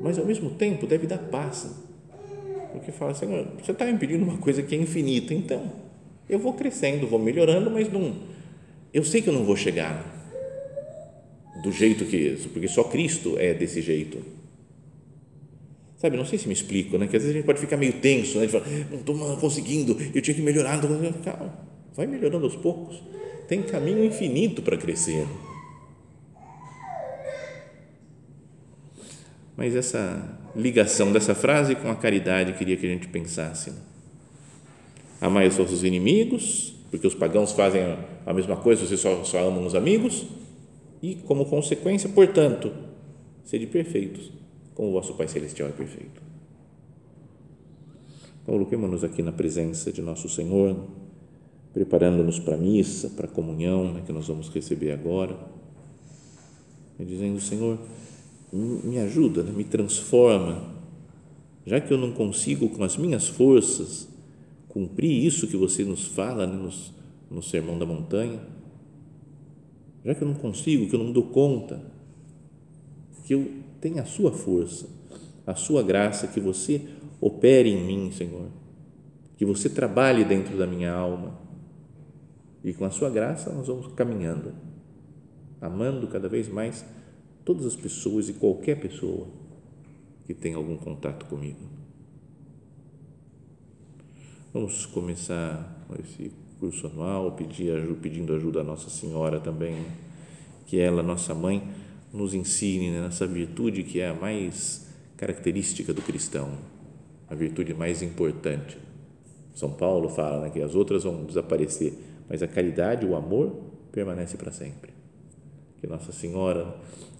Mas, 0.00 0.18
ao 0.18 0.26
mesmo 0.26 0.50
tempo, 0.50 0.84
deve 0.84 1.06
dar 1.06 1.18
paz. 1.18 1.87
Porque 2.72 2.92
fala 2.92 3.12
assim, 3.12 3.26
você 3.62 3.72
está 3.72 3.84
me 3.84 3.98
pedindo 3.98 4.24
uma 4.24 4.38
coisa 4.38 4.62
que 4.62 4.74
é 4.74 4.78
infinita, 4.78 5.32
então 5.32 5.72
eu 6.28 6.38
vou 6.38 6.52
crescendo, 6.52 7.06
vou 7.06 7.18
melhorando, 7.18 7.70
mas 7.70 7.90
não, 7.90 8.14
eu 8.92 9.04
sei 9.04 9.22
que 9.22 9.28
eu 9.28 9.32
não 9.32 9.44
vou 9.44 9.56
chegar 9.56 10.16
do 11.62 11.72
jeito 11.72 12.04
que 12.04 12.16
isso, 12.16 12.48
porque 12.50 12.68
só 12.68 12.84
Cristo 12.84 13.36
é 13.38 13.52
desse 13.54 13.80
jeito. 13.80 14.18
Sabe, 15.96 16.16
não 16.16 16.24
sei 16.24 16.38
se 16.38 16.46
me 16.46 16.54
explico, 16.54 16.96
né? 16.96 17.08
Que 17.08 17.16
às 17.16 17.22
vezes 17.22 17.34
a 17.34 17.38
gente 17.38 17.46
pode 17.46 17.58
ficar 17.58 17.76
meio 17.76 17.94
tenso, 17.94 18.38
né? 18.38 18.46
De 18.46 18.52
falar, 18.52 18.66
não 18.88 18.98
estou 18.98 19.36
conseguindo, 19.38 19.96
eu 20.14 20.22
tinha 20.22 20.34
que 20.34 20.40
melhorar. 20.40 20.80
Calma, 21.24 21.58
vai 21.92 22.06
melhorando 22.06 22.44
aos 22.44 22.54
poucos. 22.54 23.02
Tem 23.48 23.62
caminho 23.62 24.04
infinito 24.04 24.62
para 24.62 24.76
crescer. 24.76 25.26
Mas 29.56 29.74
essa 29.74 30.38
ligação 30.58 31.12
dessa 31.12 31.34
frase 31.34 31.76
com 31.76 31.88
a 31.88 31.94
caridade 31.94 32.52
queria 32.54 32.76
que 32.76 32.84
a 32.84 32.90
gente 32.90 33.06
pensasse. 33.08 33.70
Né? 33.70 33.78
Amai 35.20 35.46
os 35.46 35.56
vossos 35.56 35.84
inimigos, 35.84 36.74
porque 36.90 37.06
os 37.06 37.14
pagãos 37.14 37.52
fazem 37.52 37.82
a 38.26 38.34
mesma 38.34 38.56
coisa, 38.56 38.84
vocês 38.84 39.00
só, 39.00 39.22
só 39.24 39.38
amam 39.46 39.64
os 39.64 39.74
amigos 39.74 40.26
e, 41.00 41.14
como 41.14 41.46
consequência, 41.46 42.08
portanto, 42.08 42.72
sede 43.44 43.66
perfeitos, 43.66 44.32
como 44.74 44.88
o 44.88 44.92
vosso 44.92 45.14
Pai 45.14 45.28
Celestial 45.28 45.68
é 45.68 45.72
perfeito. 45.72 46.20
Coloquemos-nos 48.44 49.04
aqui 49.04 49.22
na 49.22 49.30
presença 49.30 49.92
de 49.92 50.02
nosso 50.02 50.28
Senhor, 50.28 50.76
preparando-nos 51.72 52.40
para 52.40 52.54
a 52.54 52.58
missa, 52.58 53.10
para 53.10 53.26
a 53.26 53.30
comunhão 53.30 53.92
né, 53.92 54.02
que 54.04 54.12
nós 54.12 54.26
vamos 54.26 54.48
receber 54.48 54.90
agora, 54.90 55.36
e 56.98 57.04
dizendo: 57.04 57.40
Senhor, 57.40 57.78
me 58.52 58.98
ajuda, 58.98 59.42
né, 59.42 59.52
me 59.52 59.64
transforma, 59.64 60.62
já 61.66 61.80
que 61.80 61.92
eu 61.92 61.98
não 61.98 62.12
consigo 62.12 62.68
com 62.70 62.82
as 62.82 62.96
minhas 62.96 63.28
forças 63.28 64.08
cumprir 64.68 65.24
isso 65.24 65.46
que 65.46 65.56
você 65.56 65.84
nos 65.84 66.06
fala 66.06 66.46
né, 66.46 66.56
no, 66.56 66.70
no 67.36 67.42
Sermão 67.42 67.78
da 67.78 67.84
Montanha 67.84 68.40
já 70.04 70.14
que 70.14 70.22
eu 70.22 70.28
não 70.28 70.34
consigo, 70.34 70.88
que 70.88 70.94
eu 70.94 71.04
não 71.04 71.12
dou 71.12 71.24
conta, 71.24 71.82
que 73.24 73.34
eu 73.34 73.46
tenha 73.78 74.02
a 74.02 74.06
sua 74.06 74.32
força, 74.32 74.86
a 75.46 75.54
sua 75.54 75.82
graça, 75.82 76.28
que 76.28 76.40
você 76.40 76.88
opere 77.20 77.68
em 77.68 77.84
mim, 77.84 78.10
Senhor, 78.10 78.46
que 79.36 79.44
você 79.44 79.68
trabalhe 79.68 80.24
dentro 80.24 80.56
da 80.56 80.66
minha 80.66 80.92
alma. 80.92 81.38
E 82.64 82.72
com 82.72 82.86
a 82.86 82.90
sua 82.90 83.10
graça 83.10 83.52
nós 83.52 83.66
vamos 83.66 83.88
caminhando, 83.88 84.54
amando 85.60 86.06
cada 86.08 86.28
vez 86.28 86.48
mais 86.48 86.84
todas 87.48 87.64
as 87.64 87.74
pessoas 87.74 88.28
e 88.28 88.34
qualquer 88.34 88.78
pessoa 88.78 89.26
que 90.26 90.34
tenha 90.34 90.58
algum 90.58 90.76
contato 90.76 91.24
comigo. 91.24 91.56
Vamos 94.52 94.84
começar 94.84 95.82
esse 95.98 96.30
curso 96.60 96.88
anual, 96.88 97.32
pedindo 97.32 98.34
ajuda 98.34 98.60
à 98.60 98.62
Nossa 98.62 98.90
Senhora 98.90 99.40
também, 99.40 99.82
que 100.66 100.78
ela, 100.78 101.02
nossa 101.02 101.34
mãe, 101.34 101.66
nos 102.12 102.34
ensine 102.34 102.90
né, 102.90 103.00
nessa 103.00 103.26
virtude 103.26 103.82
que 103.82 103.98
é 103.98 104.10
a 104.10 104.14
mais 104.14 104.86
característica 105.16 105.94
do 105.94 106.02
cristão, 106.02 106.50
a 107.30 107.34
virtude 107.34 107.72
mais 107.72 108.02
importante. 108.02 108.76
São 109.54 109.70
Paulo 109.72 110.10
fala 110.10 110.42
né, 110.42 110.50
que 110.50 110.60
as 110.60 110.74
outras 110.74 111.04
vão 111.04 111.24
desaparecer, 111.24 111.94
mas 112.28 112.42
a 112.42 112.46
caridade, 112.46 113.06
o 113.06 113.16
amor, 113.16 113.58
permanece 113.90 114.36
para 114.36 114.52
sempre. 114.52 114.97
Que 115.80 115.86
Nossa 115.86 116.12
Senhora, 116.12 116.74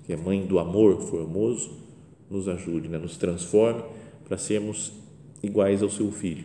que 0.05 0.13
é 0.13 0.17
mãe 0.17 0.45
do 0.45 0.59
amor 0.59 1.01
formoso, 1.03 1.71
nos 2.31 2.49
ajude, 2.49 2.89
né, 2.89 2.99
nos 2.99 3.17
transforme 3.17 3.83
para 4.27 4.37
sermos 4.37 4.93
iguais 5.43 5.83
ao 5.83 5.91
seu 5.91 6.11
Filho 6.11 6.45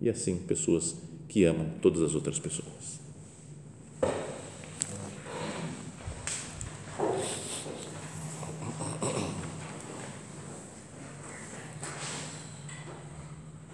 e 0.00 0.08
assim 0.08 0.36
pessoas 0.36 0.96
que 1.28 1.44
amam 1.44 1.66
todas 1.80 2.02
as 2.02 2.14
outras 2.14 2.38
pessoas. 2.38 3.00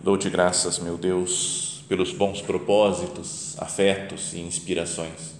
Dou-te 0.02 0.30
graças, 0.30 0.78
meu 0.78 0.96
Deus, 0.96 1.84
pelos 1.88 2.12
bons 2.12 2.40
propósitos, 2.40 3.54
afetos 3.58 4.32
e 4.32 4.40
inspirações 4.40 5.39